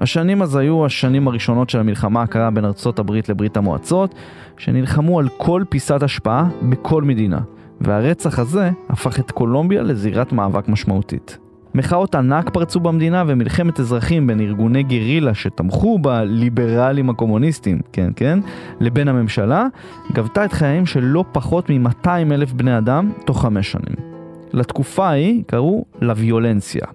השנים 0.00 0.42
אז 0.42 0.56
היו 0.56 0.86
השנים 0.86 1.28
הראשונות 1.28 1.70
של 1.70 1.78
המלחמה 1.80 2.22
הקרה 2.22 2.50
בין 2.50 2.64
ארצות 2.64 2.98
הברית 2.98 3.28
לברית 3.28 3.56
המועצות, 3.56 4.14
שנלחמו 4.58 5.18
על 5.18 5.28
כל 5.36 5.62
פיסת 5.68 6.02
השפעה 6.02 6.48
בכל 6.62 7.02
מדינה, 7.02 7.38
והרצח 7.80 8.38
הזה 8.38 8.70
הפך 8.88 9.20
את 9.20 9.30
קולומביה 9.30 9.82
לזירת 9.82 10.32
מאבק 10.32 10.68
משמעותית. 10.68 11.38
מחאות 11.74 12.14
ענק 12.14 12.50
פרצו 12.50 12.80
במדינה 12.80 13.24
ומלחמת 13.26 13.80
אזרחים 13.80 14.26
בין 14.26 14.40
ארגוני 14.40 14.82
גרילה 14.82 15.34
שתמכו 15.34 15.98
בליברלים 15.98 17.10
הקומוניסטים, 17.10 17.80
כן 17.92 18.10
כן, 18.16 18.38
לבין 18.80 19.08
הממשלה, 19.08 19.66
גבתה 20.12 20.44
את 20.44 20.52
חייהם 20.52 20.86
של 20.86 21.00
לא 21.04 21.24
פחות 21.32 21.70
מ-200 21.70 22.08
אלף 22.32 22.52
בני 22.52 22.78
אדם 22.78 23.10
תוך 23.26 23.42
חמש 23.42 23.72
שנים. 23.72 24.08
לתקופה 24.52 25.08
ההיא 25.08 25.42
קראו 25.46 25.84
לוויולנסיה, 26.00 26.86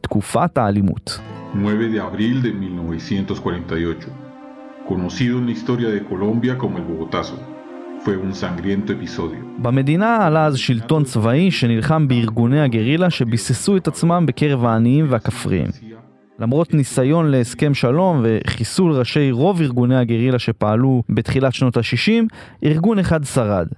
תקופת 0.00 0.58
האלימות. 0.58 1.20
9 1.54 1.88
de 1.88 2.00
abril 2.00 2.42
de 2.42 2.52
1948, 2.52 4.08
conocido 4.88 5.38
en 5.38 5.46
la 5.46 5.52
historia 5.52 5.88
de 5.88 6.02
Colombia 6.02 6.56
como 6.56 6.78
el 6.78 6.84
Bogotazo. 6.84 7.38
fue 8.04 8.16
un 8.16 8.34
sangriento 8.34 8.92
episodio. 8.92 9.38
במדינה 9.58 10.26
עלה 10.26 10.46
אז 10.46 10.56
שלטון 10.56 11.04
צבאי 11.04 11.50
שנלחם 11.50 12.08
בארגוני 12.08 12.60
הגרילה 12.60 13.10
שביססו 13.10 13.76
את 13.76 13.88
עצמם 13.88 14.24
בקרב 14.26 14.64
העניים 14.64 15.06
והכפריים. 15.08 15.66
למרות 16.38 16.74
ניסיון 16.74 17.30
להסכם 17.30 17.74
שלום 17.74 18.24
וחיסול 18.24 18.92
ראשי 18.92 19.30
רוב 19.30 19.60
ארגוני 19.60 19.96
הגרילה 19.96 20.38
שפעלו 20.38 21.02
בתחילת 21.08 21.54
שנות 21.54 21.76
ה-60, 21.76 22.36
ארגון 22.64 22.98
אחד 22.98 23.24
שרד, 23.24 23.68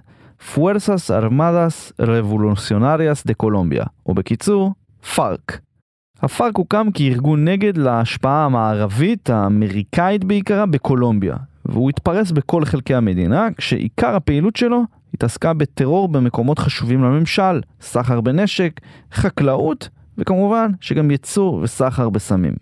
Fuerzas 0.53 1.09
Armadas 1.09 1.93
Revolucionarias 2.01 3.27
de 3.27 3.33
Colombia, 3.43 3.85
או 4.05 4.13
בקיצור, 4.13 4.71
פארק. 5.15 5.59
הפארק 6.21 6.57
הוקם 6.57 6.87
כארגון 6.93 7.47
נגד 7.47 7.77
להשפעה 7.77 8.45
המערבית, 8.45 9.29
האמריקאית 9.29 10.23
בעיקרה, 10.23 10.65
בקולומביה, 10.65 11.35
והוא 11.65 11.89
התפרס 11.89 12.31
בכל 12.31 12.65
חלקי 12.65 12.95
המדינה, 12.95 13.47
כשעיקר 13.57 14.15
הפעילות 14.15 14.55
שלו 14.55 14.83
התעסקה 15.13 15.53
בטרור 15.53 16.07
במקומות 16.07 16.59
חשובים 16.59 17.03
לממשל, 17.03 17.61
סחר 17.81 18.21
בנשק, 18.21 18.81
חקלאות, 19.13 19.89
וכמובן 20.17 20.71
שגם 20.81 21.11
ייצור 21.11 21.59
וסחר 21.63 22.09
בסמים. 22.09 22.53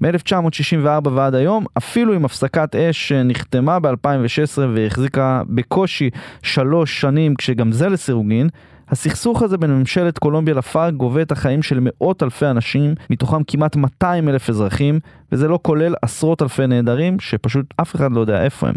מ-1964 0.00 1.08
ועד 1.12 1.34
היום, 1.34 1.64
אפילו 1.78 2.12
עם 2.14 2.24
הפסקת 2.24 2.76
אש 2.76 3.08
שנחתמה 3.08 3.80
ב-2016 3.80 4.58
והחזיקה 4.74 5.42
בקושי 5.48 6.10
שלוש 6.42 7.00
שנים 7.00 7.34
כשגם 7.34 7.72
זה 7.72 7.88
לסירוגין, 7.88 8.48
הסכסוך 8.92 9.42
הזה 9.42 9.58
בין 9.58 9.70
ממשלת 9.70 10.18
קולומביה 10.18 10.54
לפארק 10.54 10.94
גובה 10.94 11.22
את 11.22 11.32
החיים 11.32 11.62
של 11.62 11.78
מאות 11.80 12.22
אלפי 12.22 12.46
אנשים, 12.46 12.94
מתוכם 13.10 13.44
כמעט 13.44 13.76
200 13.76 14.28
אלף 14.28 14.50
אזרחים, 14.50 15.00
וזה 15.32 15.48
לא 15.48 15.58
כולל 15.62 15.94
עשרות 16.02 16.42
אלפי 16.42 16.66
נעדרים 16.66 17.20
שפשוט 17.20 17.74
אף 17.80 17.94
אחד 17.94 18.12
לא 18.12 18.20
יודע 18.20 18.44
איפה 18.44 18.68
הם. 18.68 18.74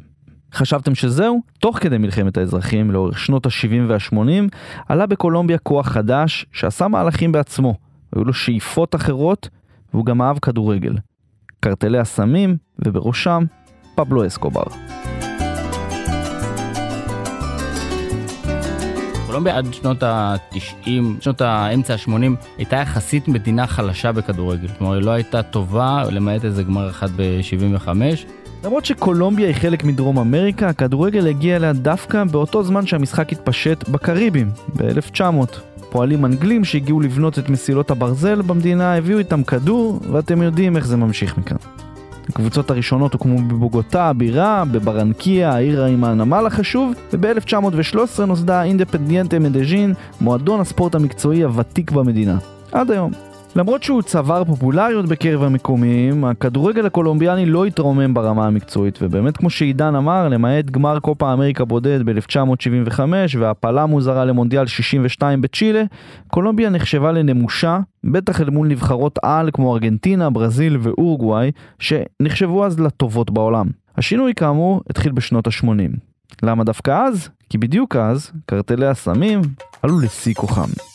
חשבתם 0.54 0.96
שזהו? 0.96 1.42
תוך 1.60 1.80
כדי 1.80 1.98
מלחמת 1.98 2.38
האזרחים, 2.38 2.92
לאורך 2.92 3.20
שנות 3.20 3.46
ה-70 3.46 3.90
וה-80, 3.90 4.56
עלה 4.90 5.06
בקולומביה 5.06 5.58
כוח 5.58 5.88
חדש 5.88 6.46
שעשה 6.52 6.88
מהלכים 6.88 7.32
בעצמו. 7.32 7.76
היו 8.16 8.24
לו 8.24 8.34
שאיפות 8.34 8.96
אחרות, 8.96 9.50
והוא 9.94 10.06
גם 10.06 10.22
אהב 10.22 10.40
כדורגל. 10.40 10.96
קרטלי 11.60 12.00
הסמים, 12.00 12.58
ובראשם 12.86 13.44
פבלו 13.96 14.28
אסקובר. 14.28 14.64
קולומביה 19.36 19.58
עד 19.58 19.74
שנות 19.74 20.04
ה-90, 20.04 20.90
שנות 21.20 21.42
האמצע 21.42 21.94
ה-80, 21.94 22.12
הייתה 22.58 22.76
יחסית 22.76 23.28
מדינה 23.28 23.68
חלשה 23.68 24.12
בכדורגל. 24.12 24.68
כלומר, 24.78 24.94
היא 24.94 25.04
לא 25.04 25.12
הייתה 25.12 25.44
טובה, 25.44 26.04
למעט 26.12 26.46
איזה 26.46 26.64
גמר 26.64 26.90
אחד 26.90 27.08
ב-75. 27.16 27.88
למרות 28.64 28.86
שקולומביה 28.86 29.48
היא 29.48 29.56
חלק 29.56 29.84
מדרום 29.84 30.20
אמריקה, 30.20 30.70
הכדורגל 30.70 31.28
הגיע 31.28 31.56
אליה 31.56 31.74
דווקא 31.74 32.24
באותו 32.24 32.64
זמן 32.64 32.86
שהמשחק 32.88 33.32
התפשט 33.32 33.90
בקריבים, 33.90 34.50
ב-1900. 34.76 35.58
פועלים 35.90 36.26
אנגלים 36.26 36.66
שהגיעו 36.66 37.00
לבנות 37.00 37.40
את 37.40 37.50
מסילות 37.50 37.92
הברזל 37.92 38.42
במדינה 38.42 38.96
הביאו 38.96 39.20
איתם 39.20 39.44
כדור, 39.44 40.00
ואתם 40.12 40.42
יודעים 40.42 40.78
איך 40.78 40.88
זה 40.88 40.98
ממשיך 40.98 41.38
מכאן. 41.38 41.85
הקבוצות 42.30 42.72
הראשונות 42.72 43.14
הוקמו 43.14 43.38
בבוגוטה, 43.38 44.04
הבירה, 44.04 44.64
בברנקיה, 44.72 45.54
העיר 45.54 45.86
עם 45.86 46.04
הנמל 46.04 46.46
החשוב, 46.48 46.94
וב-1913 47.14 48.24
נוסדה 48.28 48.64
אינדפנדיאנטה 48.64 49.40
מדז'ין, 49.40 49.94
מועדון 50.22 50.60
הספורט 50.60 50.96
המקצועי 50.96 51.44
הוותיק 51.44 51.92
במדינה. 51.92 52.38
עד 52.72 52.92
היום. 52.92 53.35
למרות 53.56 53.84
שהוא 53.84 54.02
צבר 54.02 54.44
פופולריות 54.44 55.06
בקרב 55.06 55.44
המקומיים, 55.44 56.26
הכדורגל 56.26 56.86
הקולומביאני 56.86 57.46
לא 57.46 57.66
התרומם 57.66 58.14
ברמה 58.14 58.48
המקצועית, 58.48 59.00
ובאמת 59.02 59.38
כמו 59.38 59.50
שעידן 59.50 59.96
אמר, 59.96 60.30
למעט 60.30 60.66
גמר 60.66 61.00
קופה 61.00 61.34
אמריקה 61.34 61.66
בודד 61.66 62.00
ב-1975 62.06 63.00
והפלה 63.40 63.86
מוזרה 63.86 64.26
למונדיאל 64.26 64.66
62 64.68 65.42
בצ'ילה, 65.42 65.84
קולומביה 66.28 66.70
נחשבה 66.70 67.12
לנמושה, 67.12 67.80
בטח 68.04 68.42
אל 68.42 68.50
מול 68.50 68.68
נבחרות 68.68 69.20
על 69.24 69.50
כמו 69.54 69.74
ארגנטינה, 69.74 70.30
ברזיל 70.30 70.78
ואורוגוואי, 70.82 71.52
שנחשבו 71.80 72.66
אז 72.66 72.80
לטובות 72.80 73.32
בעולם. 73.32 73.68
השינוי 73.98 74.34
כאמור 74.36 74.82
התחיל 74.90 75.12
בשנות 75.12 75.48
ה-80. 75.48 75.98
למה 76.44 76.64
דווקא 76.64 76.92
אז? 77.08 77.30
כי 77.50 77.58
בדיוק 77.58 77.96
אז, 77.96 78.32
קרטלי 78.46 78.88
הסמים 78.88 79.42
עלו 79.84 80.00
לשיא 80.00 80.34
כוחם. 80.34 80.95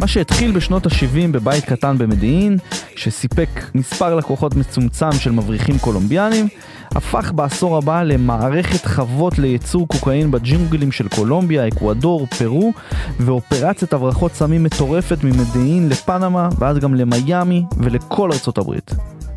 מה 0.00 0.06
שהתחיל 0.06 0.52
בשנות 0.52 0.86
ה-70 0.86 1.32
בבית 1.32 1.64
קטן 1.64 1.98
במדיעין, 1.98 2.58
שסיפק 2.96 3.48
מספר 3.74 4.14
לקוחות 4.14 4.56
מצומצם 4.56 5.12
של 5.12 5.30
מבריחים 5.30 5.78
קולומביאנים, 5.78 6.48
הפך 6.90 7.32
בעשור 7.34 7.76
הבא 7.76 8.02
למערכת 8.02 8.86
חוות 8.86 9.38
לייצור 9.38 9.88
קוקאין 9.88 10.30
בג'ינגלים 10.30 10.92
של 10.92 11.08
קולומביה, 11.08 11.68
אקוודור, 11.68 12.26
פרו, 12.26 12.72
ואופרציית 13.20 13.92
הברחות 13.92 14.32
סמים 14.32 14.62
מטורפת 14.62 15.18
ממדיעין 15.24 15.88
לפנמה, 15.88 16.48
ואז 16.58 16.78
גם 16.78 16.94
למיאמי 16.94 17.64
ולכל 17.78 18.32
ארצות 18.32 18.58
הברית. 18.58 18.94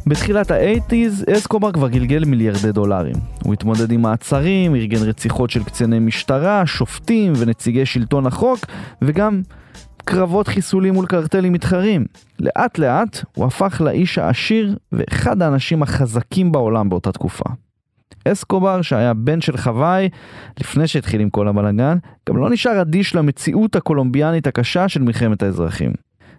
בתחילת 0.07 0.51
ה-80's 0.51 1.33
אסקובר 1.37 1.71
כבר 1.71 1.89
גלגל 1.89 2.25
מיליארדי 2.25 2.71
דולרים. 2.71 3.15
הוא 3.43 3.53
התמודד 3.53 3.91
עם 3.91 4.01
מעצרים, 4.01 4.75
ארגן 4.75 5.03
רציחות 5.03 5.49
של 5.49 5.63
קציני 5.63 5.99
משטרה, 5.99 6.65
שופטים 6.65 7.33
ונציגי 7.37 7.85
שלטון 7.85 8.25
החוק, 8.27 8.59
וגם 9.01 9.41
קרבות 10.05 10.47
חיסולים 10.47 10.93
מול 10.93 11.05
קרטלים 11.05 11.53
מתחרים. 11.53 12.05
לאט 12.39 12.77
לאט 12.77 13.23
הוא 13.35 13.45
הפך 13.45 13.81
לאיש 13.81 14.17
העשיר 14.17 14.77
ואחד 14.91 15.41
האנשים 15.41 15.83
החזקים 15.83 16.51
בעולם 16.51 16.89
באותה 16.89 17.11
תקופה. 17.11 17.45
אסקובר, 18.27 18.81
שהיה 18.81 19.13
בן 19.13 19.41
של 19.41 19.57
חוואי, 19.57 20.09
לפני 20.59 20.87
שהתחיל 20.87 21.21
עם 21.21 21.29
כל 21.29 21.47
הבלאגן, 21.47 21.97
גם 22.29 22.37
לא 22.37 22.49
נשאר 22.49 22.81
אדיש 22.81 23.15
למציאות 23.15 23.75
הקולומביאנית 23.75 24.47
הקשה 24.47 24.89
של 24.89 25.01
מלחמת 25.01 25.43
האזרחים. 25.43 25.91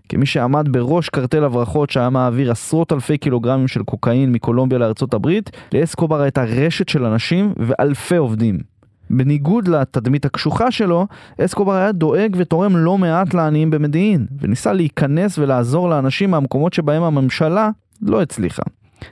כמי 0.09 0.27
שעמד 0.27 0.69
בראש 0.71 1.09
קרטל 1.09 1.45
הברחות 1.45 1.91
שהיה 1.91 2.11
מעביר 2.11 2.51
עשרות 2.51 2.93
אלפי 2.93 3.19
קילוגרמים 3.19 3.69
של 3.69 3.83
קוקאין 3.83 4.33
מקולומביה 4.33 4.79
לארצות 4.79 5.15
הברית, 5.15 5.51
לאסקובר 5.75 6.21
הייתה 6.21 6.45
רשת 6.45 6.89
של 6.89 7.05
אנשים 7.05 7.53
ואלפי 7.57 8.17
עובדים. 8.17 8.72
בניגוד 9.13 9.69
לתדמית 9.69 10.25
הקשוחה 10.25 10.71
שלו, 10.71 11.07
אסקובר 11.41 11.73
היה 11.73 11.93
דואג 11.93 12.37
ותורם 12.39 12.77
לא 12.77 12.99
מעט 12.99 13.35
לעניים 13.35 13.71
במדיעין, 13.71 14.27
וניסה 14.41 14.73
להיכנס 14.73 15.39
ולעזור 15.39 15.89
לאנשים 15.91 16.31
מהמקומות 16.31 16.73
שבהם 16.73 17.03
הממשלה 17.03 17.71
לא 18.03 18.23
הצליחה. 18.23 18.63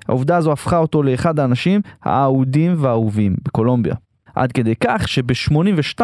העובדה 0.09 0.37
הזו 0.37 0.53
הפכה 0.53 0.79
אותו 0.79 1.03
לאחד 1.03 1.41
האנשים 1.41 1.81
האהודים 2.03 2.75
והאהובים 2.79 3.35
בקולומביה. 3.45 3.95
עד 4.35 4.53
כדי 4.53 4.75
כך 4.81 5.09
שב-82 5.09 6.01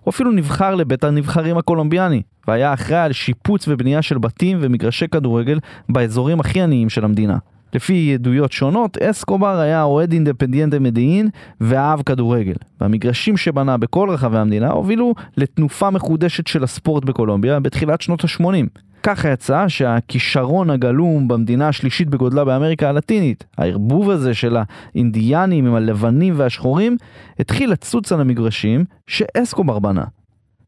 הוא 0.00 0.10
אפילו 0.10 0.30
נבחר 0.30 0.74
לבית 0.74 1.04
הנבחרים 1.04 1.58
הקולומביאני, 1.58 2.22
והיה 2.48 2.74
אחראי 2.74 3.00
על 3.00 3.12
שיפוץ 3.12 3.68
ובנייה 3.68 4.02
של 4.02 4.18
בתים 4.18 4.58
ומגרשי 4.60 5.08
כדורגל 5.08 5.58
באזורים 5.88 6.40
הכי 6.40 6.60
עניים 6.60 6.88
של 6.88 7.04
המדינה. 7.04 7.38
לפי 7.76 8.14
עדויות 8.14 8.52
שונות, 8.52 8.98
אסקובר 8.98 9.58
היה 9.58 9.82
אוהד 9.82 10.12
אינדפנדיאנטה 10.12 10.78
מדיעין 10.78 11.28
ואהב 11.60 12.02
כדורגל. 12.02 12.54
והמגרשים 12.80 13.36
שבנה 13.36 13.76
בכל 13.76 14.10
רחבי 14.10 14.38
המדינה 14.38 14.70
הובילו 14.70 15.14
לתנופה 15.36 15.90
מחודשת 15.90 16.46
של 16.46 16.64
הספורט 16.64 17.04
בקולומביה 17.04 17.60
בתחילת 17.60 18.00
שנות 18.00 18.24
ה-80. 18.24 18.80
וככה 19.00 19.28
יצא 19.28 19.68
שהכישרון 19.68 20.70
הגלום 20.70 21.28
במדינה 21.28 21.68
השלישית 21.68 22.08
בגודלה 22.08 22.44
באמריקה 22.44 22.88
הלטינית, 22.88 23.44
הערבוב 23.58 24.10
הזה 24.10 24.34
של 24.34 24.56
האינדיאנים 24.94 25.66
עם 25.66 25.74
הלבנים 25.74 26.34
והשחורים, 26.36 26.96
התחיל 27.38 27.72
לצוץ 27.72 28.12
על 28.12 28.20
המגרשים 28.20 28.84
שאסקובר 29.06 29.78
בנה. 29.78 30.04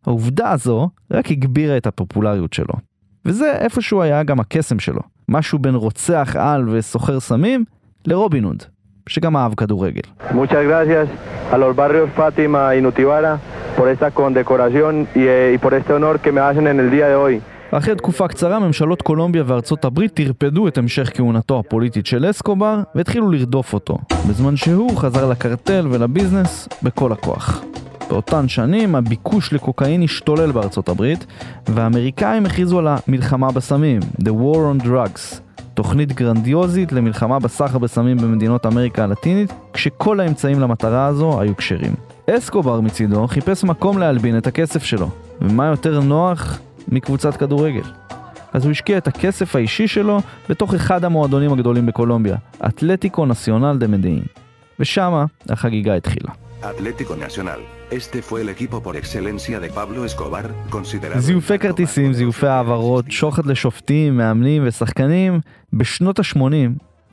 העובדה 0.06 0.50
הזו 0.50 0.88
רק 1.10 1.30
הגבירה 1.30 1.76
את 1.76 1.86
הפופולריות 1.86 2.52
שלו. 2.52 2.74
וזה 3.24 3.52
איפשהו 3.52 4.02
היה 4.02 4.22
גם 4.22 4.40
הקסם 4.40 4.78
שלו. 4.78 5.17
משהו 5.28 5.58
בין 5.58 5.75
רוצח 5.75 6.37
על 6.38 6.68
וסוחר 6.68 7.20
סמים 7.20 7.64
לרובין 8.06 8.44
הוד, 8.44 8.62
שגם 9.08 9.37
אהב 9.37 9.54
כדורגל. 9.54 10.00
Muchas 10.30 10.64
gracias 10.68 11.08
a 11.52 11.58
los 11.58 11.76
barrios 11.76 12.08
Fátima 12.16 12.75
y 12.76 12.80
Nutibara 12.82 13.38
por 13.76 13.88
esta 13.88 14.11
condecoración 14.11 15.06
y, 15.14 15.20
eh, 15.20 15.52
y 15.54 15.58
por 15.58 15.73
este 15.75 15.92
honor 15.92 16.14
que 16.20 16.30
me 16.32 16.40
hacen 16.40 16.66
en 16.66 16.80
el 16.80 16.90
día 16.90 17.08
de 17.08 17.16
hoy. 17.16 17.40
אחרי 17.70 17.94
תקופה 17.94 18.28
קצרה 18.28 18.58
ממשלות 18.58 19.02
קולומביה 19.02 19.42
וארצות 19.47 19.85
הברית 19.85 20.14
טרפדו 20.14 20.68
את 20.68 20.78
המשך 20.78 21.11
כהונתו 21.14 21.58
הפוליטית 21.58 22.06
של 22.06 22.30
אסקובר 22.30 22.82
והתחילו 22.94 23.30
לרדוף 23.30 23.75
אותו, 23.75 23.99
בזמן 24.28 24.56
שהוא 24.56 24.97
חזר 24.97 25.28
לקרטל 25.28 25.87
ולביזנס 25.90 26.68
בכל 26.82 27.12
הכוח. 27.12 27.64
באותן 28.08 28.48
שנים 28.48 28.94
הביקוש 28.94 29.52
לקוקאין 29.52 30.02
השתולל 30.02 30.52
בארצות 30.52 30.88
הברית 30.88 31.26
והאמריקאים 31.66 32.46
הכריזו 32.46 32.78
על 32.78 32.88
המלחמה 32.88 33.52
בסמים, 33.52 34.00
The 34.20 34.28
War 34.28 34.82
on 34.82 34.84
Drugs, 34.84 35.40
תוכנית 35.74 36.12
גרנדיוזית 36.12 36.92
למלחמה 36.92 37.38
בסחר 37.38 37.78
בסמים 37.78 38.16
במדינות 38.16 38.66
אמריקה 38.66 39.04
הלטינית, 39.04 39.52
כשכל 39.72 40.20
האמצעים 40.20 40.60
למטרה 40.60 41.06
הזו 41.06 41.40
היו 41.40 41.56
כשרים. 41.56 41.94
אסקובר 42.30 42.80
מצידו 42.80 43.26
חיפש 43.26 43.64
מקום 43.64 43.98
להלבין 43.98 44.38
את 44.38 44.46
הכסף 44.46 44.82
שלו, 44.82 45.08
ומה 45.40 45.66
יותר 45.66 46.00
נוח 46.00 46.58
מקבוצת 46.88 47.36
כדורגל. 47.36 47.84
אז 48.52 48.64
הוא 48.64 48.70
השקיע 48.70 48.98
את 48.98 49.08
הכסף 49.08 49.56
האישי 49.56 49.88
שלו 49.88 50.20
בתוך 50.48 50.74
אחד 50.74 51.04
המועדונים 51.04 51.52
הגדולים 51.52 51.86
בקולומביה, 51.86 52.36
אתלטיקו 52.66 53.26
נציונל 53.26 53.76
דה 53.78 53.86
מדאין. 53.86 54.22
ושמה 54.80 55.24
החגיגה 55.48 55.94
התחילה. 55.94 56.30
Atlético 56.62 57.14
Nacional. 57.26 57.77
Este 57.90 58.21
fue 58.21 58.42
el 58.42 58.50
equipo 58.50 58.83
por 58.83 58.97
excelencia 58.97 59.59
de 59.61 59.71
Pablo 59.71 60.04
Escobar, 60.04 60.47
considerado... 60.71 61.18
זיופי 61.18 61.59
כרטיסים, 61.59 62.12
זיופי 62.12 62.47
העברות, 62.47 63.04
שוחד 63.11 63.47
לשופטים, 63.47 64.16
מאמנים 64.16 64.62
ושחקנים, 64.66 65.40
בשנות 65.73 66.18
ה-80, 66.18 66.38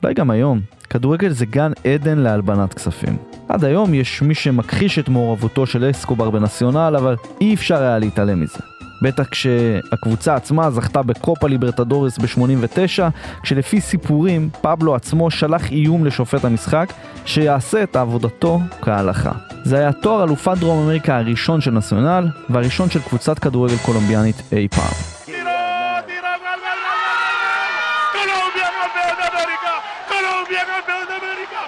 אולי 0.02 0.14
גם 0.14 0.30
היום, 0.30 0.60
כדורגל 0.90 1.30
זה 1.30 1.46
גן 1.46 1.72
עדן 1.84 2.18
להלבנת 2.18 2.74
כספים. 2.74 3.16
עד 3.48 3.64
היום 3.64 3.94
יש 3.94 4.22
מי 4.22 4.34
שמכחיש 4.34 4.98
את 4.98 5.08
מעורבותו 5.08 5.66
של 5.66 5.90
אסקובר 5.90 6.30
בנציונל, 6.30 6.94
אבל 6.98 7.16
אי 7.40 7.54
אפשר 7.54 7.82
היה 7.82 7.98
להתעלם 7.98 8.40
מזה. 8.40 8.75
בטח 9.02 9.26
כשהקבוצה 9.28 10.34
עצמה 10.34 10.70
זכתה 10.70 11.02
בקופה 11.02 11.48
ליברטדורס 11.48 12.18
ב-89, 12.18 13.02
כשלפי 13.42 13.80
סיפורים, 13.80 14.50
פבלו 14.60 14.94
עצמו 14.94 15.30
שלח 15.30 15.70
איום 15.70 16.04
לשופט 16.04 16.44
המשחק 16.44 16.92
שיעשה 17.24 17.82
את 17.82 17.96
עבודתו 17.96 18.60
כהלכה. 18.82 19.32
זה 19.64 19.78
היה 19.78 19.92
תואר 19.92 20.24
אלופת 20.24 20.56
דרום 20.58 20.82
אמריקה 20.82 21.18
הראשון 21.18 21.60
של 21.60 21.70
נציונל, 21.70 22.28
והראשון 22.50 22.90
של 22.90 23.00
קבוצת 23.00 23.38
כדורגל 23.38 23.76
קולומביאנית 23.76 24.42
אי 24.52 24.68
פעם. 24.68 25.15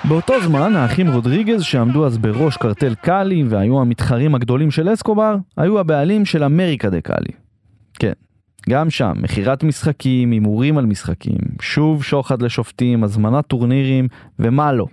באותו 0.08 0.34
זמן, 0.42 0.76
האחים 0.76 1.10
רודריגז, 1.10 1.62
שעמדו 1.62 2.06
אז 2.06 2.18
בראש 2.18 2.56
קרטל 2.56 2.94
קאלי 2.94 3.44
והיו 3.48 3.80
המתחרים 3.80 4.34
הגדולים 4.34 4.70
של 4.70 4.92
אסקובר, 4.92 5.36
היו 5.56 5.78
הבעלים 5.78 6.24
של 6.24 6.44
אמריקה 6.44 6.90
דה 6.90 7.00
קאלי. 7.00 7.32
כן, 7.94 8.12
גם 8.68 8.90
שם, 8.90 9.12
מכירת 9.16 9.62
משחקים, 9.62 10.30
הימורים 10.30 10.78
על 10.78 10.86
משחקים, 10.86 11.38
שוב 11.60 12.04
שוחד 12.04 12.42
לשופטים, 12.42 13.04
הזמנת 13.04 13.46
טורנירים, 13.46 14.08
ומה 14.38 14.72
לא. 14.72 14.86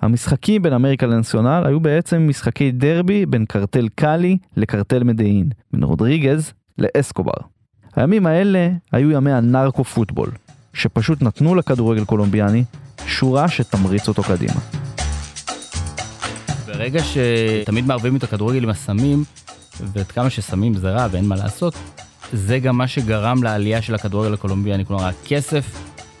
המשחקים 0.00 0.62
בין 0.62 0.72
אמריקה 0.72 1.06
לנציונל 1.06 1.62
היו 1.66 1.80
בעצם 1.80 2.26
משחקי 2.28 2.72
דרבי 2.72 3.26
בין 3.26 3.44
קרטל 3.44 3.88
קאלי 3.94 4.38
לקרטל 4.56 5.04
מדאין, 5.04 5.48
בין 5.72 5.82
רודריגז 5.82 6.52
לאסקובר. 6.78 7.32
הימים 7.96 8.26
האלה 8.26 8.68
היו 8.92 9.10
ימי 9.10 9.32
הנרקו 9.32 9.84
פוטבול, 9.84 10.28
שפשוט 10.72 11.22
נתנו 11.22 11.54
לכדורגל 11.54 12.04
קולומביאני 12.04 12.64
שורה 13.18 13.48
שתמריץ 13.48 14.08
אותו 14.08 14.22
קדימה. 14.22 14.60
ברגע 16.66 17.00
שתמיד 17.04 17.86
מערבים 17.86 18.16
את 18.16 18.22
הכדורגל 18.22 18.62
עם 18.62 18.68
הסמים, 18.68 19.24
ועד 19.80 20.06
כמה 20.06 20.30
שסמים 20.30 20.74
זה 20.74 20.90
רע 20.90 21.06
ואין 21.10 21.24
מה 21.24 21.36
לעשות, 21.36 21.74
זה 22.32 22.58
גם 22.58 22.78
מה 22.78 22.88
שגרם 22.88 23.42
לעלייה 23.42 23.82
של 23.82 23.94
הכדורגל 23.94 24.34
הקולומביאני. 24.34 24.86
כלומר, 24.86 25.04
הכסף 25.06 25.64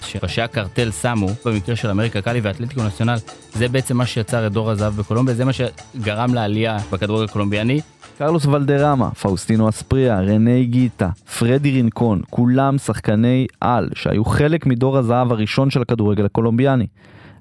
שראשי 0.06 0.42
הקרטל 0.42 0.90
שמו, 0.90 1.28
במקרה 1.44 1.76
של 1.76 1.90
אמריקה 1.90 2.20
קאלי 2.20 2.40
ואתלטיקו 2.40 2.82
נציונל, 2.82 3.16
זה 3.54 3.68
בעצם 3.68 3.96
מה 3.96 4.06
שיצר 4.06 4.46
את 4.46 4.52
דור 4.52 4.70
הזהב 4.70 4.96
בקולומביה, 4.96 5.34
זה 5.34 5.44
מה 5.44 5.52
שגרם 5.52 6.34
לעלייה 6.34 6.78
בכדורגל 6.92 7.24
הקולומביאני. 7.24 7.80
קרלוס 8.18 8.46
ולדרמה, 8.46 9.10
פאוסטינו 9.10 9.68
אספריה, 9.68 10.20
רני 10.20 10.64
גיטה, 10.64 11.10
פרדי 11.38 11.70
רינקון, 11.70 12.22
כולם 12.30 12.78
שחקני 12.78 13.46
על 13.60 13.88
שהיו 13.94 14.24
חלק 14.24 14.66
מדור 14.66 14.98
הזהב 14.98 15.32
הראשון 15.32 15.70
של 15.70 15.82
הכדורגל 15.82 16.24
הקולומביאני. 16.24 16.86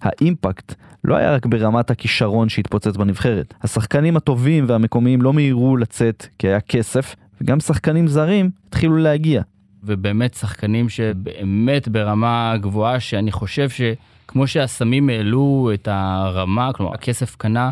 האימפקט 0.02 0.74
לא 1.04 1.16
היה 1.16 1.34
רק 1.36 1.46
ברמת 1.46 1.92
הכישרון 1.92 2.50
שהתפוצץ 2.50 2.98
בנבחרת. 2.98 3.54
השחקנים 3.62 4.18
הטובים 4.18 4.66
והמקומיים 4.68 5.22
לא 5.22 5.34
מיהרו 5.34 5.78
לצאת 5.78 6.28
כי 6.40 6.48
היה 6.48 6.60
כסף, 6.60 7.16
וגם 7.42 7.60
שחקנים 7.60 8.08
זרים 8.08 8.50
התחילו 8.68 8.98
להגיע. 8.98 9.42
ובאמת 9.84 10.34
שחקנים 10.34 10.90
שבאמת 10.90 11.88
ברמה 11.88 12.54
גבוהה, 12.62 13.00
שאני 13.00 13.32
חושב 13.32 13.70
שכמו 13.70 14.48
שהסמים 14.48 15.10
העלו 15.10 15.72
את 15.74 15.88
הרמה, 15.92 16.74
כלומר 16.74 16.94
הכסף 16.94 17.36
קנה 17.36 17.70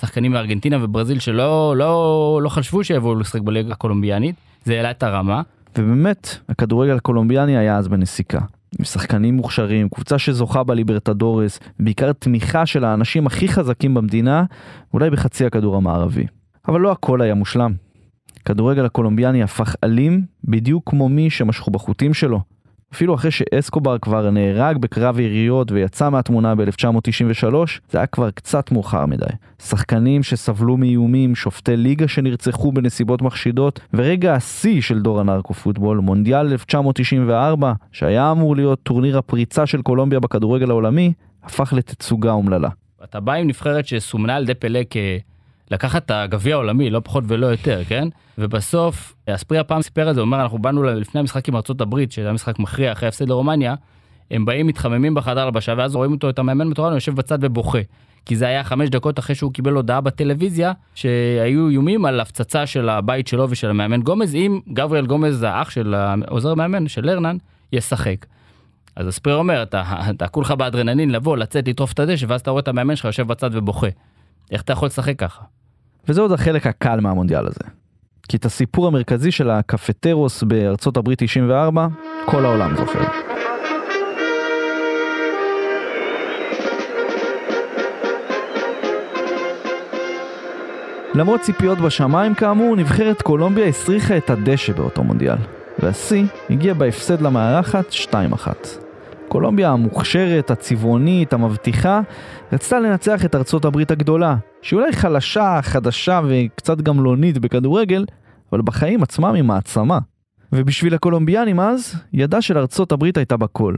שחקנים 0.00 0.32
מארגנטינה 0.32 0.84
וברזיל 0.84 1.18
שלא 1.18 1.76
לא, 1.76 2.40
לא 2.42 2.48
חשבו 2.48 2.84
שיבואו 2.84 3.14
לשחק 3.14 3.40
בליגה 3.40 3.72
הקולומביאנית, 3.72 4.34
זה 4.64 4.74
העלה 4.74 4.90
את 4.90 5.02
הרמה. 5.02 5.42
ובאמת, 5.78 6.38
הכדורגל 6.48 6.96
הקולומביאני 6.96 7.56
היה 7.56 7.76
אז 7.76 7.88
בנסיקה. 7.88 8.40
עם 8.78 8.84
שחקנים 8.84 9.34
מוכשרים, 9.34 9.88
קבוצה 9.88 10.18
שזוכה 10.18 10.62
בליברטדורס, 10.62 11.60
בעיקר 11.80 12.12
תמיכה 12.12 12.66
של 12.66 12.84
האנשים 12.84 13.26
הכי 13.26 13.48
חזקים 13.48 13.94
במדינה, 13.94 14.44
אולי 14.94 15.10
בחצי 15.10 15.46
הכדור 15.46 15.76
המערבי. 15.76 16.26
אבל 16.68 16.80
לא 16.80 16.92
הכל 16.92 17.20
היה 17.20 17.34
מושלם. 17.34 17.72
הכדורגל 18.40 18.84
הקולומביאני 18.84 19.42
הפך 19.42 19.76
אלים 19.84 20.22
בדיוק 20.44 20.90
כמו 20.90 21.08
מי 21.08 21.30
שמשכו 21.30 21.70
בחוטים 21.70 22.14
שלו. 22.14 22.40
אפילו 22.94 23.14
אחרי 23.14 23.30
שאסקובר 23.30 23.98
כבר 23.98 24.30
נהרג 24.30 24.78
בקרב 24.78 25.20
יריות 25.20 25.72
ויצא 25.72 26.10
מהתמונה 26.10 26.54
ב-1993, 26.54 27.54
זה 27.90 27.98
היה 27.98 28.06
כבר 28.06 28.30
קצת 28.30 28.72
מאוחר 28.72 29.06
מדי. 29.06 29.24
שחקנים 29.62 30.22
שסבלו 30.22 30.76
מאיומים, 30.76 31.34
שופטי 31.34 31.76
ליגה 31.76 32.08
שנרצחו 32.08 32.72
בנסיבות 32.72 33.22
מחשידות, 33.22 33.80
ורגע 33.94 34.34
השיא 34.34 34.80
של 34.80 35.00
דור 35.00 35.20
הנרקו 35.20 35.54
פוטבול, 35.54 35.98
מונדיאל 35.98 36.46
1994, 36.46 37.72
שהיה 37.92 38.30
אמור 38.30 38.56
להיות 38.56 38.78
טורניר 38.82 39.18
הפריצה 39.18 39.66
של 39.66 39.82
קולומביה 39.82 40.20
בכדורגל 40.20 40.70
העולמי, 40.70 41.12
הפך 41.44 41.72
לתצוגה 41.72 42.32
אומללה. 42.32 42.68
אתה 43.04 43.20
בא 43.20 43.32
עם 43.32 43.46
נבחרת 43.46 43.86
שסומנה 43.86 44.36
על 44.36 44.42
ידי 44.42 44.54
פלא 44.54 44.80
כ... 44.90 44.96
לקחת 45.70 46.04
את 46.04 46.10
הגביע 46.10 46.54
העולמי, 46.54 46.90
לא 46.90 47.00
פחות 47.04 47.24
ולא 47.26 47.46
יותר, 47.46 47.84
כן? 47.84 48.08
ובסוף, 48.38 49.14
אספריה 49.26 49.64
פעם 49.64 49.82
סיפר 49.82 50.10
את 50.10 50.14
זה, 50.14 50.20
הוא 50.20 50.26
אומר, 50.26 50.42
אנחנו 50.42 50.58
באנו 50.58 50.82
לפני 50.82 51.20
המשחק 51.20 51.48
עם 51.48 51.56
ארצות 51.56 51.80
הברית, 51.80 52.12
שהיה 52.12 52.32
משחק 52.32 52.58
מכריע 52.58 52.92
אחרי 52.92 53.08
הפסד 53.08 53.28
לרומניה, 53.28 53.74
הם 54.30 54.44
באים, 54.44 54.66
מתחממים 54.66 55.14
בחדר 55.14 55.40
הלבשה, 55.40 55.74
ואז 55.76 55.94
רואים 55.94 56.12
אותו, 56.12 56.30
את 56.30 56.38
המאמן 56.38 56.68
מטורנו, 56.68 56.94
יושב 56.94 57.14
בצד 57.14 57.38
ובוכה. 57.40 57.78
כי 58.24 58.36
זה 58.36 58.46
היה 58.46 58.64
חמש 58.64 58.88
דקות 58.88 59.18
אחרי 59.18 59.34
שהוא 59.34 59.52
קיבל 59.52 59.72
הודעה 59.72 60.00
בטלוויזיה, 60.00 60.72
שהיו 60.94 61.68
איומים 61.68 62.04
על 62.04 62.20
הפצצה 62.20 62.66
של 62.66 62.88
הבית 62.88 63.26
שלו 63.26 63.50
ושל 63.50 63.70
המאמן 63.70 64.02
גומז, 64.02 64.34
אם 64.34 64.60
גבריאל 64.72 65.06
גומז, 65.06 65.42
האח 65.42 65.70
של 65.70 65.94
העוזר 65.94 66.50
המאמן, 66.50 66.88
של 66.88 67.06
לרנן, 67.06 67.36
ישחק. 67.72 68.26
אז 68.96 69.08
אספריה 69.08 69.36
אומר, 69.36 69.62
אתה, 69.62 69.82
אתה 70.10 70.28
כולך 70.28 70.50
באדרנלין 70.50 71.10
לבוא, 71.10 71.36
לצאת, 71.36 71.68
לטרוף 71.68 71.92
את 71.92 71.98
הדשא, 71.98 72.26
ואז 72.28 72.40
אתה 72.40 72.50
רואה 72.50 72.60
את 72.60 72.68
המאמן 72.68 72.96
שלך 72.96 73.04
יושב 73.04 73.26
בצד 73.26 73.50
ובוכה. 73.52 73.88
איך 74.50 74.62
אתה 74.62 74.72
יכול 74.72 74.86
לשחק 74.86 75.18
ככה? 75.18 75.42
וזה 76.08 76.20
עוד 76.20 76.32
החלק 76.32 76.66
הקל 76.66 77.00
מהמונדיאל 77.00 77.46
הזה. 77.46 77.70
כי 78.28 78.36
את 78.36 78.44
הסיפור 78.44 78.86
המרכזי 78.86 79.30
של 79.30 79.50
הקפטרוס 79.50 80.42
בארצות 80.42 80.96
הברית 80.96 81.18
94, 81.22 81.88
כל 82.24 82.44
העולם 82.44 82.76
זוכר. 82.76 83.00
למרות 91.14 91.40
ציפיות 91.40 91.78
בשמיים 91.78 92.34
כאמור, 92.34 92.76
נבחרת 92.76 93.22
קולומביה 93.22 93.66
הסריחה 93.66 94.16
את 94.16 94.30
הדשא 94.30 94.72
באותו 94.72 95.04
מונדיאל, 95.04 95.36
והשיא 95.78 96.24
הגיע 96.50 96.74
בהפסד 96.74 97.20
למארחת 97.20 97.84
2-1. 97.90 98.87
קולומביה 99.28 99.70
המוכשרת, 99.70 100.50
הצבעונית, 100.50 101.32
המבטיחה, 101.32 102.00
רצתה 102.52 102.80
לנצח 102.80 103.24
את 103.24 103.34
ארצות 103.34 103.64
הברית 103.64 103.90
הגדולה, 103.90 104.36
שהיא 104.62 104.78
אולי 104.78 104.92
חלשה, 104.92 105.58
חדשה 105.62 106.20
וקצת 106.28 106.80
גמלונית 106.80 107.38
בכדורגל, 107.38 108.04
אבל 108.52 108.62
בחיים 108.62 109.02
עצמם 109.02 109.34
היא 109.34 109.42
מעצמה. 109.42 109.98
ובשביל 110.52 110.94
הקולומביאנים 110.94 111.60
אז, 111.60 111.94
ידה 112.12 112.42
של 112.42 112.58
ארצות 112.58 112.92
הברית 112.92 113.16
הייתה 113.16 113.36
בכל. 113.36 113.74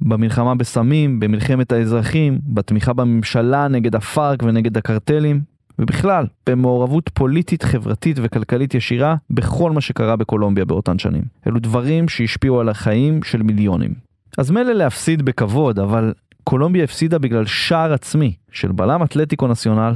במלחמה 0.00 0.54
בסמים, 0.54 1.20
במלחמת 1.20 1.72
האזרחים, 1.72 2.38
בתמיכה 2.46 2.92
בממשלה 2.92 3.68
נגד 3.68 3.94
הפארק 3.94 4.42
ונגד 4.42 4.76
הקרטלים, 4.76 5.40
ובכלל, 5.78 6.26
במעורבות 6.48 7.10
פוליטית, 7.14 7.62
חברתית 7.62 8.16
וכלכלית 8.22 8.74
ישירה 8.74 9.14
בכל 9.30 9.70
מה 9.70 9.80
שקרה 9.80 10.16
בקולומביה 10.16 10.64
באותן 10.64 10.98
שנים. 10.98 11.22
אלו 11.46 11.58
דברים 11.58 12.08
שהשפיעו 12.08 12.60
על 12.60 12.68
החיים 12.68 13.22
של 13.22 13.42
מיליונים. 13.42 14.09
אז 14.38 14.50
מילא 14.50 14.72
להפסיד 14.72 15.22
בכבוד, 15.22 15.78
אבל 15.78 16.12
קולומביה 16.44 16.84
הפסידה 16.84 17.18
בגלל 17.18 17.46
שער 17.46 17.92
עצמי 17.92 18.34
של 18.52 18.72
בלם 18.72 19.02
אתלטיקו 19.02 19.46
נציונל, 19.46 19.94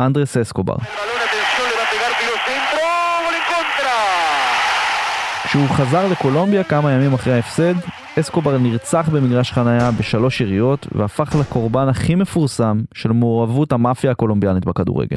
אנדרס 0.00 0.36
אסקובר. 0.36 0.76
כשהוא 5.44 5.68
חזר 5.68 6.08
לקולומביה 6.08 6.64
כמה 6.64 6.92
ימים 6.92 7.12
אחרי 7.12 7.32
ההפסד, 7.32 7.74
אסקובר 8.20 8.58
נרצח 8.58 9.08
במגרש 9.12 9.52
חניה 9.52 9.90
בשלוש 9.90 10.40
יריות 10.40 10.86
והפך 10.92 11.36
לקורבן 11.40 11.88
הכי 11.88 12.14
מפורסם 12.14 12.80
של 12.94 13.12
מעורבות 13.12 13.72
המאפיה 13.72 14.10
הקולומביאנית 14.10 14.64
בכדורגל. 14.64 15.16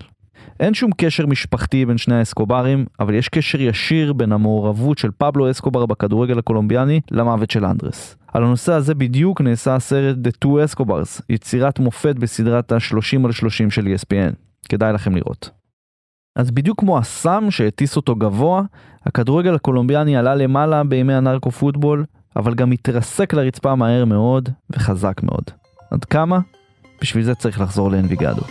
אין 0.60 0.74
שום 0.74 0.92
קשר 0.98 1.26
משפחתי 1.26 1.86
בין 1.86 1.98
שני 1.98 2.16
האסקוברים, 2.16 2.86
אבל 3.00 3.14
יש 3.14 3.30
קשר 3.30 3.62
ישיר 3.62 4.14
בין 4.14 4.32
המעורבות 4.32 4.98
של 4.98 5.10
פבלו 5.18 5.52
אסקובר 5.52 5.86
בכדורגל 5.86 6.40
הקולומביאני 6.40 7.02
למוות 7.12 7.52
של 7.52 7.66
אנדרס. 7.66 8.16
על 8.34 8.44
הנושא 8.44 8.74
הזה 8.74 8.96
בדיוק 8.96 9.42
נעשה 9.42 9.76
הסרט 9.76 10.18
The 10.18 10.46
Two 10.46 10.50
Escobars, 10.50 11.22
יצירת 11.30 11.80
מופת 11.80 12.16
בסדרת 12.16 12.72
ה-30 12.72 13.26
על 13.26 13.32
30 13.32 13.72
של 13.72 13.86
ESPN. 13.86 14.50
כדאי 14.70 14.94
לכם 14.94 15.16
לראות. 15.16 15.50
אז 16.36 16.52
בדיוק 16.52 16.80
כמו 16.80 16.98
הסם 16.98 17.48
שהטיס 17.50 17.96
אותו 17.96 18.16
גבוה, 18.16 18.62
הכדורגל 19.06 19.56
הקולומביאני 19.56 20.18
עלה 20.18 20.36
למעלה 20.36 20.84
בימי 20.84 21.14
הנרקו 21.14 21.52
פוטבול, 21.52 22.06
אבל 22.36 22.56
גם 22.56 22.72
התרסק 22.72 23.34
לרצפה 23.34 23.76
מהר 23.76 24.06
מאוד 24.06 24.50
וחזק 24.70 25.24
מאוד. 25.24 25.44
עד 25.92 26.06
כמה? 26.06 26.40
בשביל 27.02 27.24
זה 27.24 27.36
צריך 27.36 27.62
לחזור 27.62 27.92
לאנביגדו. 27.92 28.42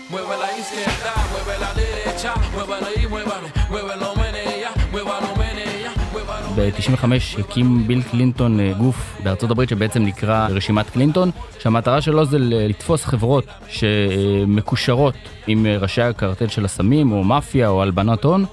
ב-95 6.59 7.41
הקים 7.41 7.87
ביל 7.87 8.03
קלינטון 8.03 8.61
אה, 8.61 8.73
גוף 8.79 9.21
בארצות 9.25 9.51
הברית 9.51 9.69
שבעצם 9.69 10.03
נקרא 10.03 10.49
רשימת 10.51 10.91
קלינטון, 10.91 11.31
שהמטרה 11.59 12.01
שלו 12.01 12.25
זה 12.25 12.37
לתפוס 12.41 13.05
חברות 13.05 13.45
שמקושרות 13.69 15.15
עם 15.47 15.67
אה, 15.67 15.79
ראשי 15.79 16.03
הקרטל 16.03 16.49
של 16.49 16.65
הסמים 16.65 17.13
או 17.13 17.25
מאפיה 17.25 17.69
או 17.69 17.83
הלבנת 17.83 18.25
הון, 18.25 18.45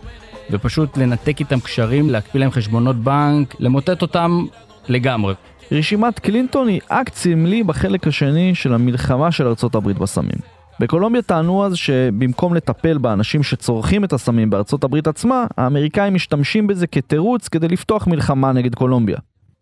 ופשוט 0.51 0.97
לנתק 0.97 1.39
איתם 1.39 1.59
קשרים, 1.59 2.09
להקפיא 2.09 2.39
להם 2.39 2.51
חשבונות 2.51 2.95
בנק, 2.95 3.55
למוטט 3.59 4.01
אותם 4.01 4.45
לגמרי. 4.87 5.33
רשימת 5.71 6.19
קלינטון 6.19 6.67
היא 6.67 6.81
אקט 6.87 7.13
סמלי 7.13 7.63
בחלק 7.63 8.07
השני 8.07 8.55
של 8.55 8.73
המלחמה 8.73 9.31
של 9.31 9.47
ארצות 9.47 9.75
הברית 9.75 9.97
בסמים. 9.97 10.54
בקולומביה 10.79 11.21
טענו 11.21 11.65
אז 11.65 11.75
שבמקום 11.75 12.53
לטפל 12.53 12.97
באנשים 12.97 13.43
שצורכים 13.43 14.03
את 14.03 14.13
הסמים 14.13 14.49
בארצות 14.49 14.83
הברית 14.83 15.07
עצמה, 15.07 15.45
האמריקאים 15.57 16.13
משתמשים 16.13 16.67
בזה 16.67 16.87
כתירוץ 16.87 17.47
כדי 17.47 17.67
לפתוח 17.67 18.07
מלחמה 18.07 18.51
נגד 18.51 18.75
קולומביה. 18.75 19.17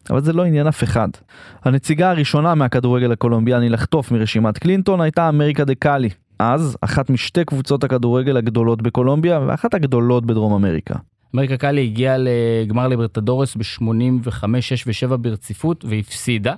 אבל 0.10 0.22
זה 0.22 0.34
לא 0.34 0.44
עניין 0.44 0.68
אף 0.68 0.84
אחד. 0.84 1.10
הנציגה 1.66 2.10
הראשונה 2.10 2.56
מהכדורגל 2.56 3.12
הקולומביאני 3.12 3.70
לחטוף 3.70 4.12
מרשימת 4.12 4.58
קלינטון 4.58 5.02
הייתה 5.02 5.30
אמריקה 5.30 5.66
דה 5.66 5.76
קאלי. 5.76 6.10
אז, 6.40 6.78
אחת 6.82 7.10
משתי 7.10 7.46
קבוצות 7.46 7.84
הכדורגל 7.84 8.38
הגדולות 8.38 8.82
בקולומביה 8.82 9.40
ואחת 9.48 9.74
הגדולות 9.74 10.26
בדרום 10.26 10.54
אמריקה. 10.54 10.96
אמריקה 11.36 11.58
קאלי 11.58 11.84
הגיעה 11.84 12.16
לגמר 12.18 12.88
ליברטדורס 12.88 13.56
ב-85, 13.56 14.62
6 14.62 14.88
ו-7 14.88 15.18
ברציפות 15.18 15.86
והפסידה. 15.86 16.54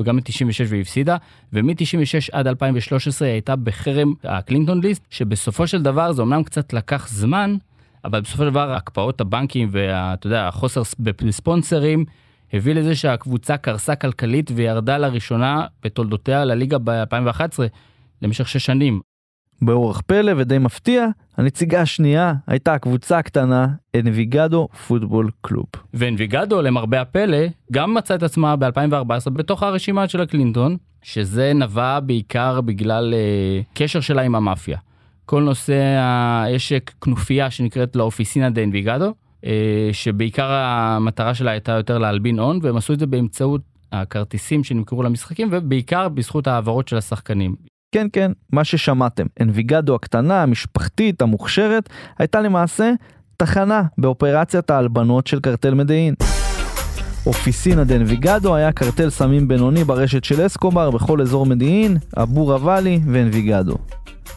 וגם 0.00 0.16
ב-96 0.16 0.64
והפסידה, 0.68 1.16
ומ-96 1.52 2.28
עד 2.32 2.46
2013 2.46 3.28
היא 3.28 3.32
הייתה 3.32 3.56
בחרם 3.56 4.14
הקלינטון 4.24 4.80
ליסט, 4.80 5.02
שבסופו 5.10 5.66
של 5.66 5.82
דבר 5.82 6.12
זה 6.12 6.22
אמנם 6.22 6.42
קצת 6.42 6.72
לקח 6.72 7.08
זמן, 7.08 7.56
אבל 8.04 8.20
בסופו 8.20 8.42
של 8.42 8.50
דבר 8.50 8.72
הקפאות 8.72 9.20
הבנקים 9.20 9.68
ואתה 9.72 10.26
יודע, 10.26 10.48
החוסר 10.48 10.82
בספונסרים, 10.98 12.04
הביא 12.52 12.74
לזה 12.74 12.96
שהקבוצה 12.96 13.56
קרסה 13.56 13.96
כלכלית 13.96 14.50
וירדה 14.54 14.98
לראשונה 14.98 15.66
בתולדותיה 15.84 16.44
לליגה 16.44 16.78
ב-2011 16.84 17.58
למשך 18.22 18.48
6 18.48 18.66
שנים. 18.66 19.00
באורח 19.62 20.00
פלא 20.06 20.32
ודי 20.36 20.58
מפתיע, 20.58 21.06
הנציגה 21.36 21.80
השנייה 21.80 22.32
הייתה 22.46 22.74
הקבוצה 22.74 23.18
הקטנה 23.18 23.66
אנביגדו 23.96 24.68
פוטבול 24.86 25.30
קלוב. 25.40 25.66
ואנביגדו 25.94 26.62
למרבה 26.62 27.00
הפלא 27.00 27.46
גם 27.72 27.94
מצאה 27.94 28.16
את 28.16 28.22
עצמה 28.22 28.56
ב-2014 28.56 29.30
בתוך 29.30 29.62
הרשימה 29.62 30.08
של 30.08 30.20
הקלינטון, 30.20 30.76
שזה 31.02 31.52
נבע 31.54 32.00
בעיקר 32.00 32.60
בגלל 32.60 33.14
uh, 33.14 33.74
קשר 33.74 34.00
שלה 34.00 34.22
עם 34.22 34.34
המאפיה. 34.34 34.78
כל 35.24 35.42
נושא, 35.42 35.74
יש 36.50 36.72
כנופיה 37.00 37.50
שנקראת 37.50 37.96
לאופיסינה 37.96 38.50
דה 38.50 38.62
אנביגדו, 38.62 39.14
uh, 39.42 39.46
שבעיקר 39.92 40.50
המטרה 40.50 41.34
שלה 41.34 41.50
הייתה 41.50 41.72
יותר 41.72 41.98
להלבין 41.98 42.38
הון, 42.38 42.58
והם 42.62 42.76
עשו 42.76 42.92
את 42.92 42.98
זה 42.98 43.06
באמצעות 43.06 43.60
הכרטיסים 43.92 44.64
שנמכרו 44.64 45.02
למשחקים, 45.02 45.48
ובעיקר 45.52 46.08
בזכות 46.08 46.46
העברות 46.46 46.88
של 46.88 46.96
השחקנים. 46.96 47.77
כן 47.92 48.06
כן, 48.12 48.32
מה 48.52 48.64
ששמעתם, 48.64 49.26
אנביגדו 49.40 49.94
הקטנה, 49.94 50.42
המשפחתית, 50.42 51.22
המוכשרת, 51.22 51.88
הייתה 52.18 52.40
למעשה 52.40 52.92
תחנה 53.36 53.82
באופרציית 53.98 54.70
ההלבנות 54.70 55.26
של 55.26 55.40
קרטל 55.40 55.74
מדעין. 55.74 56.14
אופיסינה 57.26 57.84
דנביגדו 57.84 58.54
היה 58.54 58.72
קרטל 58.72 59.10
סמים 59.10 59.48
בינוני 59.48 59.84
ברשת 59.84 60.24
של 60.24 60.46
אסקובר 60.46 60.90
בכל 60.90 61.20
אזור 61.20 61.46
מדיעין, 61.46 61.96
אבורה 62.16 62.64
ואלי 62.64 63.00
ואנביגדו. 63.12 63.74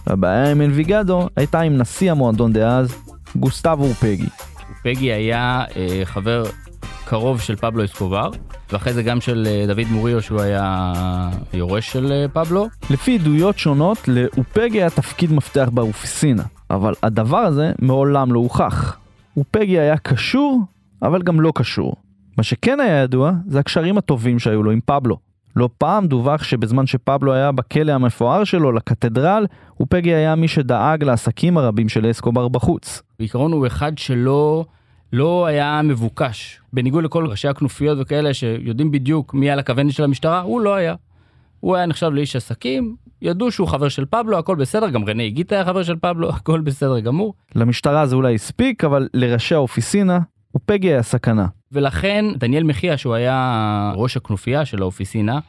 הבעיה 0.08 0.52
עם 0.52 0.62
אנביגדו 0.62 1.30
הייתה 1.36 1.60
עם 1.60 1.78
נשיא 1.78 2.12
המועדון 2.12 2.54
דאז, 2.54 2.96
גוסטבו 3.36 3.84
אופגי. 3.84 4.30
אופגי 4.70 5.12
היה 5.12 5.64
אה, 5.76 6.02
חבר 6.04 6.44
קרוב 7.12 7.42
של 7.42 7.56
פבלו 7.56 7.86
אסקובר, 7.86 8.30
ואחרי 8.72 8.94
זה 8.94 9.04
גם 9.04 9.22
של 9.22 9.48
אה, 9.48 9.66
דוד 9.68 9.88
מוריו 9.92 10.22
שהוא 10.22 10.42
היה 10.42 10.94
יורש 11.54 11.92
של 11.92 12.12
אה, 12.12 12.26
פבלו. 12.34 12.68
לפי 12.90 13.16
עדויות 13.16 13.58
שונות, 13.58 14.08
לאופגי 14.08 14.78
היה 14.78 14.90
תפקיד 14.90 15.32
מפתח 15.32 15.70
באופיסינה, 15.74 16.44
אבל 16.70 16.94
הדבר 17.04 17.38
הזה 17.38 17.72
מעולם 17.80 18.34
לא 18.34 18.40
הוכח. 18.40 18.98
אופגי 19.38 19.80
היה 19.80 19.98
קשור, 19.98 20.62
אבל 21.02 21.22
גם 21.22 21.42
לא 21.42 21.52
קשור. 21.56 21.96
מה 22.38 22.44
שכן 22.44 22.80
היה 22.80 23.04
ידוע, 23.04 23.32
זה 23.48 23.60
הקשרים 23.60 23.98
הטובים 23.98 24.40
שהיו 24.40 24.64
לו 24.64 24.72
עם 24.72 24.80
פבלו. 24.86 25.18
לא 25.56 25.70
פעם 25.78 26.08
דווח 26.08 26.44
שבזמן 26.44 26.88
שפבלו 26.88 27.34
היה 27.34 27.52
בכלא 27.52 27.92
המפואר 27.92 28.44
שלו, 28.44 28.72
לקתדרל, 28.72 29.46
אופגי 29.80 30.14
היה 30.14 30.36
מי 30.36 30.48
שדאג 30.48 31.04
לעסקים 31.04 31.58
הרבים 31.58 31.90
של 31.90 32.12
אסקובר 32.12 32.48
בחוץ. 32.48 33.02
בעיקרון 33.20 33.52
הוא 33.52 33.68
אחד 33.68 33.98
שלא... 33.98 34.66
לא 35.14 35.46
היה 35.46 35.82
מבוקש. 35.84 36.62
בניגוד 36.74 37.04
לכל 37.04 37.26
ראשי 37.26 37.48
הכנופיות 37.48 37.98
וכאלה 38.02 38.34
שיודעים 38.34 38.92
בדיוק 38.92 39.34
מי 39.34 39.50
על 39.50 39.60
הכוונת 39.60 39.94
של 39.94 40.04
המשטרה, 40.04 40.42
הוא 40.42 40.62
לא 40.62 40.76
היה. 40.76 40.96
הוא 41.60 41.76
היה 41.76 41.86
נחשב 41.86 42.10
לאיש 42.14 42.36
עסקים, 42.36 42.96
ידעו 43.22 43.52
שהוא 43.52 43.68
חבר 43.68 43.90
של 43.90 44.06
פבלו, 44.06 44.38
הכל 44.38 44.56
בסדר, 44.56 44.90
גם 44.90 45.04
רנה 45.04 45.24
איגית 45.24 45.52
היה 45.52 45.66
חבר 45.66 45.84
של 45.84 45.96
פבלו, 45.96 46.30
הכל 46.36 46.62
בסדר 46.62 47.00
גמור. 47.00 47.34
למשטרה 47.56 48.06
זה 48.06 48.16
אולי 48.16 48.36
הספיק, 48.36 48.84
אבל 48.84 49.08
לראשי 49.14 49.56
האופיסינה, 49.56 50.20
הוא 50.52 50.62
פגי 50.66 50.88
היה 50.88 51.04
סכנה. 51.04 51.48
ולכן 51.72 52.26
דניאל 52.36 52.64
מחיה, 52.64 52.98
שהוא 52.98 53.14
היה 53.14 53.92
ראש 53.96 54.18
הכנופיה 54.18 54.66
של 54.66 54.82
האופיסינה, 54.82 55.40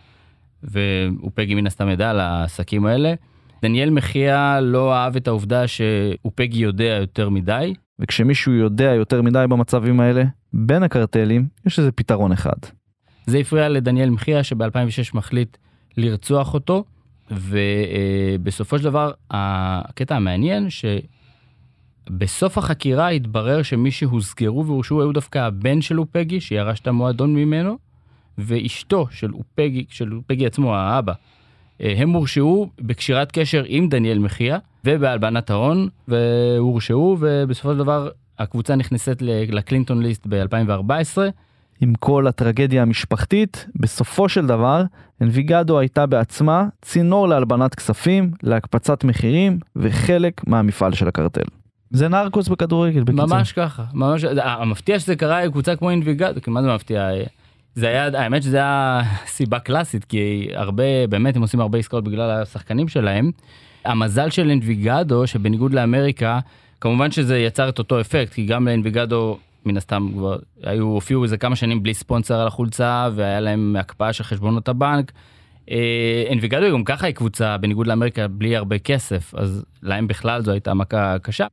והוא 0.63 1.31
פגי 1.35 1.55
מן 1.55 1.67
הסתם 1.67 1.89
ידע 1.89 2.11
על 2.11 2.21
העסקים 2.21 2.87
האלה, 2.87 3.15
דניאל 3.63 3.91
מחיה 3.91 4.61
לא 4.61 4.95
אהב 4.95 5.17
את 5.17 5.29
העובדה 5.29 5.67
שאופגי 5.67 6.59
יודע 6.59 6.85
יותר 7.01 7.29
מדי, 7.29 7.75
וכשמישהו 8.03 8.53
יודע 8.53 8.85
יותר 8.85 9.23
מדי 9.23 9.45
במצבים 9.49 10.01
האלה, 10.01 10.25
בין 10.53 10.83
הקרטלים, 10.83 11.49
יש 11.67 11.79
איזה 11.79 11.93
פתרון 11.93 12.33
אחד. 12.33 12.57
זה 13.27 13.39
הפריע 13.39 13.69
לדניאל 13.69 14.11
מחיה 14.11 14.43
שב-2006 14.43 15.15
מחליט 15.15 15.57
לרצוח 15.97 16.55
אותו, 16.55 16.85
ובסופו 17.31 18.79
של 18.79 18.85
דבר 18.85 19.13
הקטע 19.31 20.17
המעניין 20.17 20.67
שבסוף 22.11 22.59
החקירה 22.59 23.09
התברר 23.09 23.63
שמי 23.63 23.91
שהוסגרו 23.91 24.67
והורשעו 24.67 25.03
היו 25.03 25.13
דווקא 25.13 25.39
הבן 25.39 25.81
של 25.81 26.01
אופגי 26.01 26.41
שירש 26.41 26.81
את 26.81 26.87
המועדון 26.87 27.35
ממנו, 27.35 27.79
ואשתו 28.39 29.07
של 29.11 29.33
אופגי, 29.35 29.85
של 29.89 30.15
אופגי 30.15 30.47
עצמו, 30.47 30.75
האבא. 30.75 31.13
הם 31.81 32.11
הורשעו 32.11 32.71
בקשירת 32.81 33.33
קשר 33.33 33.65
עם 33.67 33.89
דניאל 33.89 34.19
מחיה, 34.19 34.59
ובהלבנת 34.85 35.51
ההון, 35.51 35.89
והורשעו, 36.09 37.17
ובסופו 37.21 37.73
של 37.73 37.79
דבר 37.79 38.09
הקבוצה 38.39 38.77
נכנסת 38.77 39.23
לקלינטון 39.23 40.03
ליסט 40.03 40.27
ב-2014. 40.29 41.19
עם 41.81 41.95
כל 41.95 42.27
הטרגדיה 42.27 42.83
המשפחתית, 42.83 43.67
בסופו 43.77 44.29
של 44.29 44.47
דבר, 44.47 44.83
אנביגדו 45.23 45.79
הייתה 45.79 46.07
בעצמה 46.07 46.67
צינור 46.83 47.29
להלבנת 47.29 47.75
כספים, 47.75 48.31
להקפצת 48.43 49.05
מחירים 49.05 49.59
וחלק 49.77 50.47
מהמפעל 50.47 50.95
של 50.95 51.09
הקרטל. 51.09 51.45
זה 51.91 52.09
נרקוס 52.09 52.49
בכדורגל, 52.49 53.03
בקיצור. 53.03 53.27
ממש 53.27 53.53
ככה, 53.53 53.85
ממש, 53.93 54.25
המפתיע 54.25 54.99
שזה 54.99 55.17
קרה 55.17 55.45
עם 55.45 55.51
קבוצה 55.51 55.77
כמו 55.77 55.91
אינביגדו, 55.91 56.41
כי 56.43 56.51
מה 56.51 56.63
זה 56.63 56.75
מפתיע? 56.75 57.11
זה 57.75 57.89
היה, 57.89 58.09
האמת 58.15 58.43
שזה 58.43 58.57
היה 58.57 59.03
סיבה 59.37 59.59
קלאסית, 59.59 60.05
כי 60.05 60.49
הרבה, 60.55 61.07
באמת 61.09 61.37
הם 61.37 61.43
עושים 61.43 61.61
הרבה 61.61 61.79
עסקאות 61.79 62.05
בגלל 62.05 62.31
השחקנים 62.31 62.89
שלהם. 62.89 63.31
המזל 63.85 64.31
של 64.31 64.51
אינביגדו, 64.51 65.27
שבניגוד 65.27 65.75
לאמריקה, 65.75 66.39
כמובן 66.81 67.11
שזה 67.11 67.39
יצר 67.39 67.69
את 67.69 67.79
אותו 67.79 68.01
אפקט, 68.01 68.33
כי 68.33 68.47
גם 68.47 68.67
לאינביגדו, 68.67 69.39
מן 69.67 69.77
הסתם 69.77 70.09
כבר 70.13 70.39
היו, 70.63 70.85
הופיעו 70.85 71.25
איזה 71.25 71.37
כמה 71.37 71.57
שנים 71.57 71.83
בלי 71.83 71.95
ספונסר 71.95 72.41
על 72.41 72.47
החולצה, 72.47 73.09
והיה 73.15 73.41
להם 73.41 73.77
הקפאה 73.79 74.13
של 74.13 74.25
חשבונות 74.25 74.69
הבנק. 74.69 75.13
אה, 75.71 76.25
אינביגדו 76.27 76.73
גם 76.73 76.85
ככה 76.85 77.07
היא 77.07 77.15
קבוצה, 77.15 77.59
בניגוד 77.59 77.87
לאמריקה, 77.87 78.29
בלי 78.29 78.57
הרבה 78.57 78.79
כסף, 78.79 79.35
אז 79.35 79.65
להם 79.83 80.07
בכלל 80.07 80.43
זו 80.43 80.53
הייתה 80.53 80.75
מכה 80.75 81.19
קשה. 81.19 81.47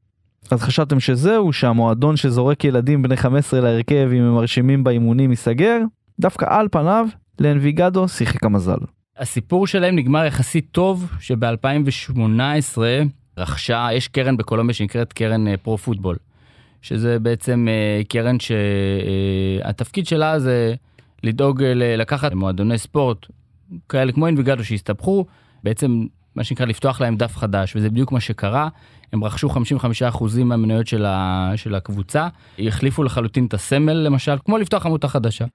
אז 0.52 0.62
חשבתם 0.62 1.00
שזהו, 1.00 1.54
שהמועדון 1.54 2.18
שזורק 2.18 2.64
ילדים 2.64 3.02
בני 3.02 3.18
15 3.18 3.62
להרכב 3.62 4.10
אם 4.14 4.22
הם 4.22 4.36
מרשימים 4.36 4.84
באימונים 4.84 5.30
ייסגר? 5.30 5.80
דווקא 6.20 6.46
על 6.50 6.68
פניו, 6.72 7.08
לאנביגדו 7.40 8.08
שיחק 8.08 8.44
המזל. 8.44 8.80
הסיפור 9.20 9.68
שלהם 9.68 9.96
נגמר 9.96 10.26
יחסית 10.26 10.66
טוב, 10.72 11.12
שב-2018 11.20 12.78
רכשה, 13.38 13.88
יש 13.94 14.08
קרן 14.08 14.38
בקולומביה 14.38 14.74
שנקראת 14.74 15.14
קרן 15.14 15.48
אה, 15.48 15.58
פרו 15.58 15.78
פוטבול, 15.78 16.16
שזה 16.82 17.20
בעצם 17.20 17.68
אה, 17.70 18.02
קרן 18.10 18.38
שהתפקיד 18.40 20.08
שלה 20.08 20.40
זה 20.40 20.76
לדאוג 21.24 21.64
לקחת 21.74 22.34
מועדוני 22.34 22.78
ספורט, 22.78 23.26
כאלה 23.90 24.12
כמו 24.12 24.28
אינביגדו 24.28 24.64
שהסתבכו, 24.64 25.26
בעצם 25.64 26.06
מה 26.36 26.44
שנקרא 26.44 26.66
לפתוח 26.66 27.02
להם 27.02 27.16
דף 27.16 27.38
חדש, 27.38 27.76
וזה 27.76 27.90
בדיוק 27.90 28.12
מה 28.12 28.20
שקרה. 28.20 28.68
הם 29.14 29.24
רכשו 29.24 29.50
55% 29.50 29.54
מהמניות 30.44 30.88
של, 30.88 31.06
ה, 31.06 31.52
של 31.56 31.76
הקבוצה, 31.76 32.28
החליפו 32.60 33.04
לחלוטין 33.04 33.46
את 33.46 33.54
הסמל 33.54 33.94
למשל, 33.94 34.36
כמו 34.46 34.58
לפתוח 34.58 34.86
עמותה 34.86 35.08
חדשה. 35.08 35.46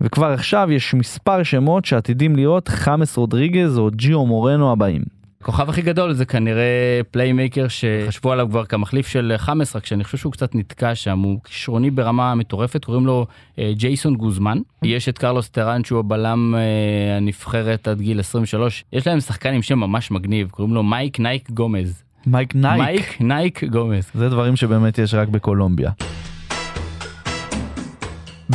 וכבר 0.00 0.26
עכשיו 0.26 0.68
יש 0.72 0.94
מספר 0.94 1.42
שמות 1.42 1.84
שעתידים 1.84 2.36
להיות 2.36 2.68
חאמס 2.68 3.16
רודריגז 3.16 3.78
או 3.78 3.90
ג'יו 3.92 4.26
מורנו 4.26 4.72
הבאים. 4.72 5.02
הכוכב 5.40 5.68
הכי 5.68 5.82
גדול 5.82 6.12
זה 6.12 6.24
כנראה 6.24 7.00
playmaker 7.10 7.66
שחשבו 7.68 8.32
עליו 8.32 8.46
כבר 8.50 8.64
כמחליף 8.64 9.06
של 9.06 9.34
חאמס, 9.36 9.76
רק 9.76 9.86
שאני 9.86 10.04
חושב 10.04 10.18
שהוא 10.18 10.32
קצת 10.32 10.54
נתקע 10.54 10.94
שם, 10.94 11.18
הוא 11.18 11.38
כישרוני 11.44 11.90
ברמה 11.90 12.34
מטורפת, 12.34 12.84
קוראים 12.84 13.06
לו 13.06 13.26
אה, 13.58 13.72
ג'ייסון 13.76 14.16
גוזמן. 14.16 14.58
יש 14.82 15.08
את 15.08 15.18
קרלוס 15.18 15.48
טראן 15.48 15.84
שהוא 15.84 15.98
הבלם 15.98 16.54
אה, 16.54 17.16
הנבחרת 17.16 17.88
עד 17.88 18.00
גיל 18.00 18.20
23, 18.20 18.84
יש 18.92 19.06
להם 19.06 19.20
שחקן 19.20 19.54
עם 19.54 19.62
שם 19.62 19.78
ממש 19.78 20.10
מגניב, 20.10 20.48
קוראים 20.50 20.74
לו 20.74 20.82
מייק 20.82 21.20
נייק 21.20 21.50
גומז. 21.50 22.02
מייק 22.26 22.54
נייק. 22.54 22.80
מייק 22.80 23.20
נייק 23.20 23.64
גומז. 23.64 24.10
זה 24.14 24.28
דברים 24.28 24.56
שבאמת 24.56 24.98
יש 24.98 25.14
רק 25.14 25.28
בקולומביה. 25.28 25.90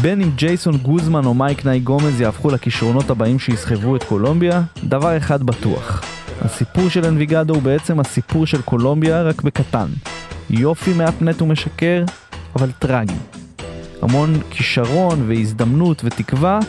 בין 0.02 0.22
אם 0.22 0.30
ג'ייסון 0.36 0.78
גוזמן 0.78 1.26
או 1.26 1.34
מייק 1.34 1.66
נייק 1.66 1.84
גומז 1.84 2.22
יהפכו 2.22 2.50
לכישרונות 2.50 3.10
הבאים 3.10 3.40
שיסחבו 3.40 3.96
את 3.96 4.04
קולומביה, 4.04 4.62
דבר 4.84 5.18
אחד 5.18 5.44
בטוח. 5.44 6.04
הסיפור 6.42 6.90
של 6.90 7.06
אנביגדו 7.06 7.54
הוא 7.54 7.62
בעצם 7.62 8.00
הסיפור 8.00 8.46
של 8.46 8.62
קולומביה 8.62 9.24
רק 9.24 9.42
בקטן. 9.42 9.88
יופי 10.50 10.94
מהפנט 10.94 11.42
ומשכר, 11.42 12.04
אבל 12.56 12.72
טרגי. 12.72 13.14
המון 14.02 14.40
כישרון 14.50 15.26
והזדמנות 15.28 16.02
ותקווה, 16.06 16.60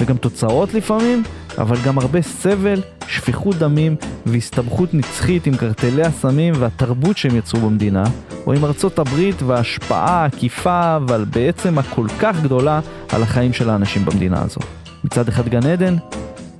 וגם 0.00 0.16
תוצאות 0.16 0.74
לפעמים, 0.74 1.22
אבל 1.58 1.76
גם 1.84 1.98
הרבה 1.98 2.22
סבל, 2.22 2.80
שפיכות 3.08 3.56
דמים 3.56 3.96
והסתבכות 4.26 4.94
נצחית 4.94 5.46
עם 5.46 5.56
קרטלי 5.56 6.02
הסמים 6.02 6.54
והתרבות 6.58 7.16
שהם 7.16 7.36
יצרו 7.36 7.60
במדינה, 7.60 8.04
או 8.46 8.52
עם 8.52 8.64
ארצות 8.64 8.98
הברית 8.98 9.42
וההשפעה 9.42 10.22
העקיפה, 10.22 10.96
אבל 10.96 11.24
בעצם 11.24 11.78
הכל 11.78 12.06
כך 12.20 12.36
גדולה 12.42 12.80
על 13.08 13.22
החיים 13.22 13.52
של 13.52 13.70
האנשים 13.70 14.04
במדינה 14.04 14.42
הזו. 14.42 14.60
מצד 15.04 15.28
אחד 15.28 15.48
גן 15.48 15.66
עדן, 15.66 15.96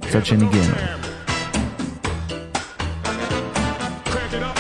מצד 0.07 0.27
שני 0.27 0.45
גיהנום. 0.51 0.79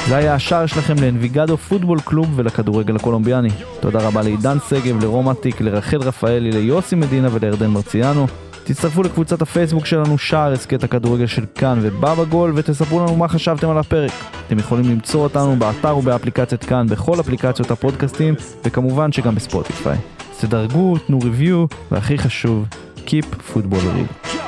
זה 0.08 0.16
היה 0.16 0.34
השער 0.34 0.66
שלכם 0.66 0.94
לאנביגדו 1.00 1.56
פוטבול 1.56 2.00
קלוב 2.00 2.28
ולכדורגל 2.34 2.96
הקולומביאני. 2.96 3.48
תודה 3.80 3.98
רבה 3.98 4.22
לעידן 4.22 4.58
שגב, 4.70 5.04
לרומטיק, 5.04 5.60
לרחל 5.60 5.96
רפאלי, 5.96 6.50
ליוסי 6.50 6.96
מדינה 6.96 7.28
ולירדן 7.32 7.70
מרציאנו. 7.70 8.26
תצטרפו 8.64 9.02
לקבוצת 9.02 9.42
הפייסבוק 9.42 9.86
שלנו 9.86 10.18
שער 10.18 10.52
הסכת 10.52 10.84
הכדורגל 10.84 11.26
של 11.26 11.44
כאן 11.54 11.78
ובבא 11.82 12.24
גול 12.24 12.52
ותספרו 12.56 13.00
לנו 13.00 13.16
מה 13.16 13.28
חשבתם 13.28 13.70
על 13.70 13.78
הפרק. 13.78 14.12
אתם 14.46 14.58
יכולים 14.58 14.84
למצוא 14.90 15.22
אותנו 15.22 15.56
באתר 15.56 15.96
ובאפליקציית 15.96 16.64
כאן 16.64 16.86
בכל 16.86 17.20
אפליקציות 17.20 17.70
הפודקאסטים 17.70 18.34
וכמובן 18.64 19.12
שגם 19.12 19.34
בספוטיפיי. 19.34 19.98
תדרגו, 20.40 20.98
תנו 20.98 21.18
ריוויו 21.18 21.66
והכי 21.90 22.18
חשוב, 22.18 22.66
Keep 23.06 23.54
Football 23.54 23.82
Real. 23.84 24.41